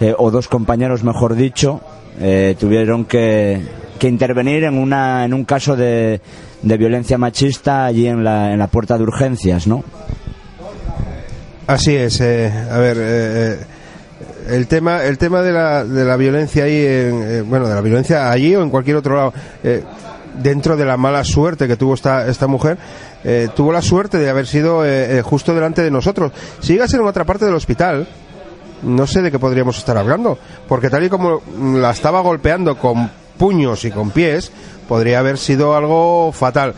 eh, 0.01 0.14
o 0.16 0.31
dos 0.31 0.47
compañeros, 0.47 1.03
mejor 1.03 1.35
dicho, 1.35 1.81
eh, 2.21 2.55
tuvieron 2.61 3.05
que, 3.05 3.62
que 3.99 4.07
intervenir 4.07 4.62
en, 4.62 4.79
una, 4.79 5.25
en 5.25 5.35
un 5.35 5.45
caso 5.45 5.75
de, 5.75 6.21
de 6.62 6.77
violencia 6.77 7.18
machista 7.18 7.87
allí 7.87 8.07
en 8.07 8.23
la, 8.23 8.53
en 8.53 8.61
la 8.61 8.68
puerta 8.68 8.97
de 8.97 9.03
urgencias, 9.03 9.66
¿no? 9.66 9.83
Así 11.66 11.97
es, 11.97 12.21
eh, 12.21 12.53
a 12.71 12.79
ver, 12.79 13.72
el 14.48 14.66
tema, 14.66 15.05
el 15.05 15.18
tema 15.18 15.42
de 15.42 15.52
la, 15.52 15.85
de 15.85 16.05
la 16.05 16.16
violencia 16.16 16.64
ahí, 16.64 16.85
en, 16.85 17.22
eh, 17.22 17.42
bueno, 17.42 17.68
de 17.68 17.74
la 17.74 17.81
violencia 17.81 18.31
allí 18.31 18.55
o 18.55 18.62
en 18.62 18.70
cualquier 18.70 18.96
otro 18.96 19.16
lado, 19.16 19.35
eh, 19.62 19.83
dentro 20.40 20.76
de 20.76 20.85
la 20.85 20.96
mala 20.96 21.24
suerte 21.24 21.68
que 21.68 21.76
tuvo 21.76 21.94
esta, 21.94 22.26
esta 22.26 22.46
mujer, 22.46 22.78
eh, 23.24 23.48
tuvo 23.55 23.72
la 23.72 23.83
suerte 23.83 24.18
de 24.18 24.28
haber 24.28 24.46
sido 24.46 24.85
eh, 24.85 25.22
justo 25.22 25.55
delante 25.55 25.83
de 25.83 25.90
nosotros. 25.90 26.33
Si 26.61 26.72
llega 26.72 26.85
a 26.85 26.88
ser 26.88 27.00
en 27.00 27.07
otra 27.07 27.24
parte 27.24 27.44
del 27.44 27.55
hospital, 27.55 28.07
no 28.83 29.07
sé 29.07 29.22
de 29.22 29.31
qué 29.31 29.38
podríamos 29.38 29.78
estar 29.78 29.96
hablando, 29.96 30.38
porque 30.68 30.90
tal 30.90 31.05
y 31.05 31.09
como 31.09 31.40
la 31.74 31.90
estaba 31.90 32.20
golpeando 32.20 32.76
con 32.76 33.11
puños 33.38 33.85
y 33.85 33.90
con 33.90 34.11
pies, 34.11 34.50
podría 34.88 35.20
haber 35.20 35.38
sido 35.38 35.76
algo 35.76 36.33
fatal. 36.33 36.74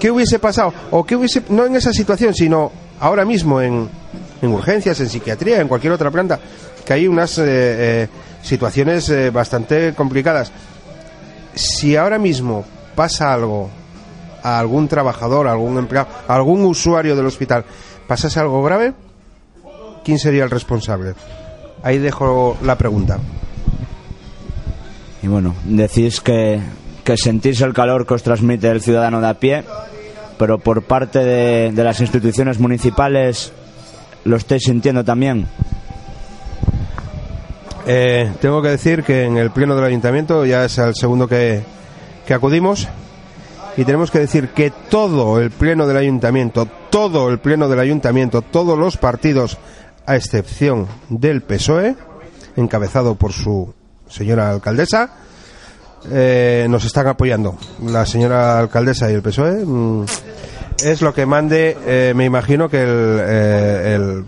¿Qué 0.00 0.10
hubiese 0.10 0.38
pasado? 0.38 0.74
O 0.90 1.04
qué 1.04 1.16
hubiese, 1.16 1.42
no 1.48 1.66
en 1.66 1.76
esa 1.76 1.92
situación, 1.92 2.34
sino 2.34 2.72
ahora 3.00 3.24
mismo 3.24 3.60
en, 3.60 3.88
en 4.44 4.52
urgencias, 4.52 5.00
en 5.00 5.08
psiquiatría, 5.08 5.60
en 5.60 5.68
cualquier 5.68 5.92
otra 5.92 6.10
planta, 6.10 6.38
que 6.84 6.92
hay 6.92 7.08
unas 7.08 7.38
eh, 7.38 7.44
eh, 7.46 8.08
situaciones 8.42 9.08
eh, 9.08 9.30
bastante 9.30 9.94
complicadas. 9.94 10.52
Si 11.54 11.96
ahora 11.96 12.18
mismo 12.18 12.64
pasa 12.94 13.32
algo 13.32 13.70
a 14.42 14.58
algún 14.58 14.88
trabajador, 14.88 15.48
a 15.48 15.52
algún 15.52 15.78
empleado, 15.78 16.08
a 16.28 16.34
algún 16.34 16.64
usuario 16.64 17.16
del 17.16 17.26
hospital, 17.26 17.64
pasase 18.06 18.38
algo 18.40 18.62
grave, 18.62 18.92
¿quién 20.04 20.18
sería 20.18 20.44
el 20.44 20.50
responsable? 20.50 21.14
Ahí 21.82 21.98
dejo 21.98 22.56
la 22.62 22.76
pregunta. 22.76 23.18
Y 25.22 25.26
bueno, 25.26 25.54
decís 25.64 26.20
que, 26.20 26.60
que 27.02 27.16
sentís 27.16 27.62
el 27.62 27.72
calor 27.72 28.06
que 28.06 28.14
os 28.14 28.22
transmite 28.22 28.68
el 28.68 28.82
ciudadano 28.82 29.22
de 29.22 29.28
a 29.28 29.34
pie, 29.34 29.64
pero 30.38 30.58
por 30.58 30.82
parte 30.82 31.20
de, 31.20 31.72
de 31.72 31.84
las 31.84 32.00
instituciones 32.00 32.58
municipales 32.58 33.52
lo 34.24 34.36
estáis 34.36 34.64
sintiendo 34.64 35.04
también. 35.04 35.46
Eh, 37.86 38.32
tengo 38.40 38.62
que 38.62 38.68
decir 38.68 39.02
que 39.02 39.24
en 39.24 39.36
el 39.36 39.50
pleno 39.50 39.76
del 39.76 39.84
ayuntamiento 39.84 40.44
ya 40.46 40.64
es 40.64 40.78
el 40.78 40.94
segundo 40.94 41.28
que, 41.28 41.62
que 42.26 42.34
acudimos 42.34 42.88
y 43.76 43.84
tenemos 43.84 44.10
que 44.10 44.20
decir 44.20 44.48
que 44.48 44.70
todo 44.70 45.40
el 45.40 45.50
pleno 45.50 45.86
del 45.86 45.96
ayuntamiento, 45.96 46.66
todo 46.90 47.28
el 47.28 47.40
pleno 47.40 47.68
del 47.68 47.80
ayuntamiento, 47.80 48.40
todos 48.40 48.78
los 48.78 48.96
partidos, 48.96 49.58
a 50.06 50.16
excepción 50.16 50.86
del 51.08 51.42
PSOE, 51.42 51.96
encabezado 52.56 53.14
por 53.16 53.32
su 53.32 53.74
señora 54.08 54.50
alcaldesa, 54.50 55.10
eh, 56.10 56.66
nos 56.68 56.84
están 56.84 57.06
apoyando. 57.06 57.56
La 57.82 58.06
señora 58.06 58.58
alcaldesa 58.58 59.10
y 59.10 59.14
el 59.14 59.22
PSOE 59.22 59.64
mm, 59.64 60.04
es 60.84 61.02
lo 61.02 61.14
que 61.14 61.26
mande, 61.26 61.76
eh, 61.86 62.12
me 62.14 62.24
imagino 62.24 62.68
que 62.68 62.82
el, 62.82 63.18
eh, 63.20 63.94
el, 63.94 64.24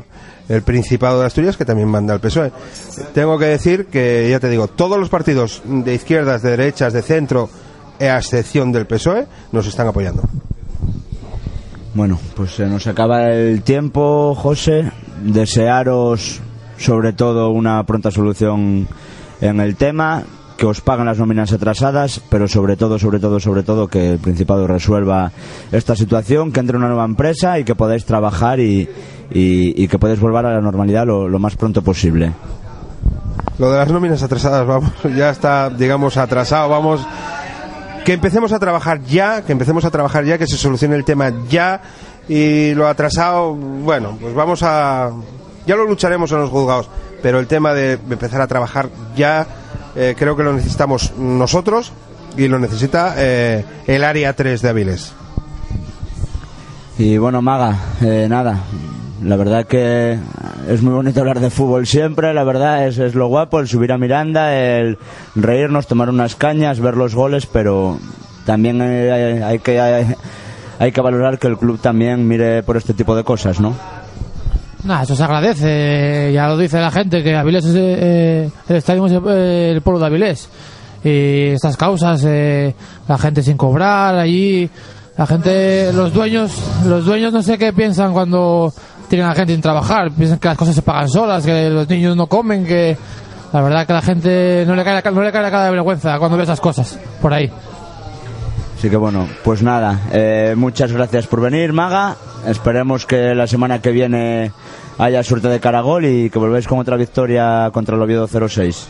el 0.48 0.62
Principado 0.62 1.20
de 1.20 1.26
Asturias, 1.26 1.56
que 1.56 1.64
también 1.64 1.88
manda 1.88 2.14
el 2.14 2.20
PSOE. 2.20 2.52
Tengo 3.14 3.38
que 3.38 3.46
decir 3.46 3.86
que, 3.86 4.28
ya 4.30 4.40
te 4.40 4.48
digo, 4.48 4.68
todos 4.68 4.98
los 4.98 5.08
partidos 5.08 5.62
de 5.64 5.94
izquierdas, 5.94 6.42
de 6.42 6.50
derechas, 6.50 6.92
de 6.92 7.02
centro, 7.02 7.50
a 8.00 8.18
excepción 8.18 8.72
del 8.72 8.86
PSOE, 8.86 9.26
nos 9.52 9.66
están 9.66 9.86
apoyando. 9.86 10.22
Bueno, 11.94 12.18
pues 12.34 12.52
se 12.52 12.66
nos 12.66 12.86
acaba 12.86 13.30
el 13.30 13.62
tiempo, 13.62 14.34
José. 14.34 14.90
Desearos 15.22 16.42
sobre 16.78 17.12
todo 17.14 17.50
una 17.50 17.82
pronta 17.84 18.10
solución 18.10 18.86
en 19.40 19.60
el 19.60 19.76
tema, 19.76 20.24
que 20.56 20.66
os 20.66 20.80
paguen 20.80 21.06
las 21.06 21.18
nóminas 21.18 21.52
atrasadas, 21.52 22.20
pero 22.30 22.48
sobre 22.48 22.76
todo, 22.76 22.98
sobre 22.98 23.20
todo, 23.20 23.40
sobre 23.40 23.62
todo 23.62 23.88
que 23.88 24.12
el 24.12 24.18
Principado 24.18 24.66
resuelva 24.66 25.32
esta 25.72 25.94
situación, 25.94 26.52
que 26.52 26.60
entre 26.60 26.76
una 26.76 26.88
nueva 26.88 27.04
empresa 27.04 27.58
y 27.58 27.64
que 27.64 27.74
podáis 27.74 28.04
trabajar 28.04 28.60
y, 28.60 28.88
y, 29.30 29.82
y 29.82 29.88
que 29.88 29.98
podáis 29.98 30.20
volver 30.20 30.46
a 30.46 30.54
la 30.54 30.60
normalidad 30.60 31.06
lo, 31.06 31.28
lo 31.28 31.38
más 31.38 31.56
pronto 31.56 31.82
posible. 31.82 32.32
Lo 33.58 33.70
de 33.70 33.78
las 33.78 33.90
nóminas 33.90 34.22
atrasadas, 34.22 34.66
vamos, 34.66 34.92
ya 35.16 35.30
está, 35.30 35.70
digamos, 35.70 36.16
atrasado, 36.16 36.68
vamos. 36.68 37.06
que 38.04 38.12
empecemos 38.12 38.52
a 38.52 38.58
trabajar 38.58 39.02
ya, 39.02 39.42
que 39.42 39.52
empecemos 39.52 39.84
a 39.84 39.90
trabajar 39.90 40.24
ya, 40.24 40.38
que 40.38 40.46
se 40.46 40.56
solucione 40.56 40.96
el 40.96 41.04
tema 41.04 41.32
ya 41.48 41.80
y 42.28 42.74
lo 42.74 42.88
atrasado, 42.88 43.54
bueno, 43.54 44.16
pues 44.20 44.34
vamos 44.34 44.62
a 44.62 45.10
ya 45.66 45.74
lo 45.74 45.84
lucharemos 45.84 46.30
en 46.32 46.38
los 46.38 46.50
juzgados, 46.50 46.88
pero 47.22 47.40
el 47.40 47.46
tema 47.46 47.74
de 47.74 47.94
empezar 47.94 48.40
a 48.40 48.46
trabajar 48.46 48.88
ya 49.16 49.46
eh, 49.96 50.14
creo 50.16 50.36
que 50.36 50.42
lo 50.42 50.52
necesitamos 50.52 51.14
nosotros 51.16 51.92
y 52.36 52.48
lo 52.48 52.58
necesita 52.58 53.14
eh, 53.16 53.64
el 53.86 54.04
área 54.04 54.34
3 54.34 54.60
de 54.60 54.68
Avilés. 54.68 55.14
Y 56.98 57.18
bueno, 57.18 57.42
Maga, 57.42 57.76
eh, 58.02 58.26
nada, 58.28 58.60
la 59.22 59.36
verdad 59.36 59.66
que 59.66 60.18
es 60.68 60.82
muy 60.82 60.92
bonito 60.92 61.20
hablar 61.20 61.40
de 61.40 61.50
fútbol 61.50 61.86
siempre, 61.86 62.32
la 62.34 62.44
verdad 62.44 62.86
es, 62.86 62.98
es 62.98 63.14
lo 63.14 63.28
guapo, 63.28 63.60
el 63.60 63.68
subir 63.68 63.92
a 63.92 63.98
Miranda, 63.98 64.54
el 64.54 64.98
reírnos, 65.34 65.86
tomar 65.86 66.10
unas 66.10 66.36
cañas, 66.36 66.80
ver 66.80 66.96
los 66.96 67.14
goles, 67.14 67.46
pero 67.46 67.98
también 68.44 68.80
hay, 68.80 69.42
hay 69.42 69.58
que 69.58 70.16
hay 70.78 70.92
que 70.92 71.00
valorar 71.00 71.38
que 71.38 71.46
el 71.46 71.56
club 71.56 71.78
también 71.80 72.28
mire 72.28 72.62
por 72.62 72.76
este 72.76 72.92
tipo 72.92 73.16
de 73.16 73.24
cosas, 73.24 73.60
¿no? 73.60 73.74
Nada, 74.86 75.02
eso 75.02 75.16
se 75.16 75.24
agradece, 75.24 76.30
ya 76.32 76.46
lo 76.46 76.56
dice 76.56 76.78
la 76.78 76.92
gente, 76.92 77.20
que 77.20 77.34
Avilés 77.34 77.64
es, 77.64 77.74
eh, 77.76 78.48
el 78.68 78.76
estadio 78.76 79.06
es 79.06 79.12
eh, 79.12 79.72
el 79.74 79.82
pueblo 79.82 79.98
de 79.98 80.06
Avilés. 80.06 80.48
Y 81.02 81.48
estas 81.48 81.76
causas, 81.76 82.22
eh, 82.24 82.72
la 83.08 83.18
gente 83.18 83.42
sin 83.42 83.56
cobrar 83.56 84.14
allí, 84.14 84.70
la 85.16 85.26
gente, 85.26 85.92
los 85.92 86.12
dueños, 86.12 86.52
los 86.86 87.04
dueños 87.04 87.32
no 87.32 87.42
sé 87.42 87.58
qué 87.58 87.72
piensan 87.72 88.12
cuando 88.12 88.72
tienen 89.08 89.26
a 89.26 89.30
la 89.30 89.34
gente 89.34 89.54
sin 89.54 89.62
trabajar, 89.62 90.12
piensan 90.12 90.38
que 90.38 90.46
las 90.46 90.56
cosas 90.56 90.76
se 90.76 90.82
pagan 90.82 91.08
solas, 91.08 91.44
que 91.44 91.68
los 91.68 91.88
niños 91.88 92.16
no 92.16 92.28
comen, 92.28 92.64
que 92.64 92.96
la 93.52 93.62
verdad 93.62 93.86
que 93.88 93.92
la 93.92 94.02
gente 94.02 94.64
no 94.68 94.76
le 94.76 94.84
cae, 94.84 95.02
no 95.10 95.22
le 95.22 95.32
cae 95.32 95.42
la 95.42 95.50
cara 95.50 95.64
de 95.64 95.70
vergüenza 95.72 96.16
cuando 96.20 96.36
ve 96.36 96.44
esas 96.44 96.60
cosas 96.60 96.96
por 97.20 97.34
ahí. 97.34 97.50
Así 98.86 98.90
que 98.92 98.98
bueno, 98.98 99.26
pues 99.42 99.64
nada, 99.64 100.02
eh, 100.12 100.54
muchas 100.56 100.92
gracias 100.92 101.26
por 101.26 101.40
venir, 101.40 101.72
Maga. 101.72 102.14
Esperemos 102.46 103.04
que 103.04 103.34
la 103.34 103.48
semana 103.48 103.80
que 103.82 103.90
viene 103.90 104.52
haya 104.96 105.24
suerte 105.24 105.48
de 105.48 105.58
caragol 105.58 106.04
y 106.04 106.30
que 106.30 106.38
volvéis 106.38 106.68
con 106.68 106.78
otra 106.78 106.96
victoria 106.96 107.68
contra 107.72 107.96
el 107.96 108.02
Oviedo 108.02 108.28
06. 108.28 108.88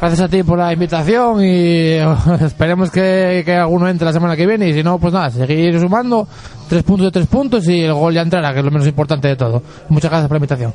Gracias 0.00 0.22
a 0.22 0.28
ti 0.28 0.42
por 0.42 0.56
la 0.56 0.72
invitación 0.72 1.44
y 1.44 1.96
esperemos 2.40 2.90
que, 2.90 3.42
que 3.44 3.56
alguno 3.56 3.88
entre 3.88 4.06
la 4.06 4.14
semana 4.14 4.34
que 4.34 4.46
viene 4.46 4.70
y 4.70 4.72
si 4.72 4.82
no, 4.82 4.98
pues 4.98 5.12
nada, 5.12 5.28
seguir 5.28 5.78
sumando 5.78 6.26
tres 6.66 6.82
puntos 6.82 7.08
de 7.08 7.10
tres 7.10 7.26
puntos 7.26 7.68
y 7.68 7.82
el 7.82 7.92
gol 7.92 8.14
ya 8.14 8.22
entrará, 8.22 8.54
que 8.54 8.60
es 8.60 8.64
lo 8.64 8.70
menos 8.70 8.86
importante 8.86 9.28
de 9.28 9.36
todo. 9.36 9.62
Muchas 9.90 10.10
gracias 10.10 10.28
por 10.28 10.36
la 10.36 10.38
invitación. 10.38 10.72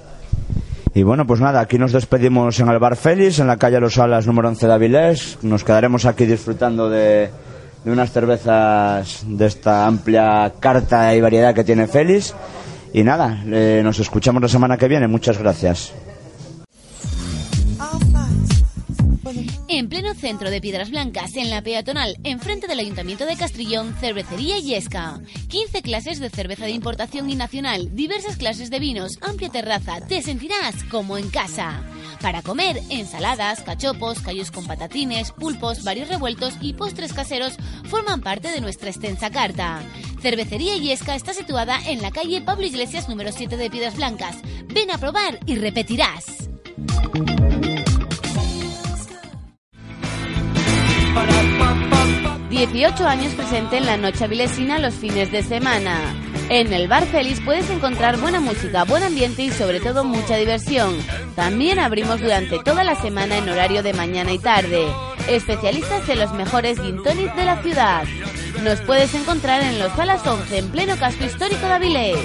Y 0.94 1.02
bueno, 1.02 1.26
pues 1.26 1.42
nada, 1.42 1.62
aquí 1.62 1.80
nos 1.80 1.94
despedimos 1.94 2.60
en 2.60 2.70
el 2.70 2.78
Bar 2.78 2.96
Félix, 2.96 3.40
en 3.40 3.48
la 3.48 3.58
calle 3.58 3.80
Los 3.80 3.98
Alas 3.98 4.28
número 4.28 4.50
11 4.50 4.68
de 4.68 4.74
Avilés. 4.74 5.40
Nos 5.42 5.64
quedaremos 5.64 6.06
aquí 6.06 6.26
disfrutando 6.26 6.90
de, 6.90 7.32
de 7.86 7.92
unas 7.92 8.12
cervezas 8.12 9.24
de 9.28 9.46
esta 9.46 9.86
amplia 9.86 10.54
carta 10.60 11.16
y 11.16 11.22
variedad 11.22 11.54
que 11.54 11.64
tiene 11.64 11.88
Félix. 11.88 12.34
Y 12.92 13.04
nada, 13.04 13.44
eh, 13.46 13.82
nos 13.84 14.00
escuchamos 14.00 14.42
la 14.42 14.48
semana 14.48 14.78
que 14.78 14.88
viene. 14.88 15.08
Muchas 15.08 15.38
gracias. 15.38 15.94
En 19.68 19.90
pleno 19.90 20.14
centro 20.14 20.52
de 20.52 20.62
Piedras 20.62 20.92
Blancas, 20.92 21.36
en 21.36 21.50
la 21.50 21.64
peatonal, 21.64 22.16
enfrente 22.24 22.68
del 22.68 22.80
Ayuntamiento 22.80 23.26
de 23.26 23.36
Castrillón, 23.36 23.96
cervecería 24.00 24.60
Yesca. 24.60 25.20
15 25.48 25.82
clases 25.82 26.20
de 26.20 26.30
cerveza 26.30 26.66
de 26.66 26.72
importación 26.72 27.30
y 27.30 27.36
nacional, 27.36 27.96
diversas 27.96 28.38
clases 28.38 28.70
de 28.70 28.80
vinos, 28.80 29.18
amplia 29.22 29.50
terraza, 29.50 30.00
te 30.08 30.22
sentirás 30.22 30.84
como 30.92 31.18
en 31.18 31.30
casa. 31.30 31.82
Para 32.22 32.44
comer, 32.44 32.80
ensaladas, 32.90 33.62
cachopos, 33.62 34.20
callos 34.20 34.52
con 34.52 34.68
patatines, 34.68 35.32
pulpos, 35.32 35.84
varios 35.84 36.10
revueltos 36.10 36.54
y 36.62 36.74
postres 36.74 37.14
caseros 37.14 37.54
forman 37.86 38.22
parte 38.22 38.52
de 38.52 38.62
nuestra 38.62 38.90
extensa 38.90 39.32
carta. 39.32 39.82
Cervecería 40.22 40.78
Yesca 40.78 41.16
está 41.16 41.34
situada 41.34 41.80
en 41.88 42.02
la 42.02 42.12
calle 42.12 42.42
Pablo 42.42 42.66
Iglesias 42.66 43.10
número 43.10 43.32
7 43.32 43.58
de 43.58 43.70
Piedras 43.72 43.96
Blancas. 43.96 44.38
Ven 44.74 44.92
a 44.92 45.00
probar 45.00 45.40
y 45.48 45.56
repetirás. 45.56 46.26
18 52.56 53.06
años 53.06 53.34
presente 53.34 53.76
en 53.76 53.86
la 53.86 53.98
noche 53.98 54.24
avilesina 54.24 54.80
los 54.80 54.94
fines 54.94 55.30
de 55.30 55.44
semana. 55.44 56.00
En 56.48 56.72
el 56.72 56.88
Bar 56.88 57.06
Feliz 57.06 57.42
puedes 57.44 57.70
encontrar 57.70 58.18
buena 58.18 58.40
música, 58.40 58.86
buen 58.86 59.04
ambiente 59.04 59.44
y 59.44 59.52
sobre 59.52 59.82
todo 59.82 60.06
mucha 60.06 60.38
diversión. 60.38 60.96
También 61.36 61.80
abrimos 61.80 62.22
durante 62.22 62.60
toda 62.60 62.86
la 62.86 62.96
semana 62.96 63.38
en 63.38 63.50
horario 63.50 63.84
de 63.84 63.94
mañana 63.94 64.32
y 64.32 64.40
tarde. 64.40 64.88
Especialistas 65.28 66.08
en 66.08 66.20
los 66.20 66.32
mejores 66.32 66.80
gin 66.80 67.04
tonic 67.04 67.36
de 67.36 67.44
la 67.44 67.62
ciudad. 67.62 68.06
Nos 68.64 68.80
puedes 68.82 69.14
encontrar 69.16 69.62
en 69.62 69.78
los 69.78 69.92
Salas 69.92 70.26
11 70.26 70.58
en 70.58 70.70
pleno 70.70 70.96
casco 70.96 71.26
histórico 71.26 71.66
de 71.66 71.74
Avilés. 71.74 72.18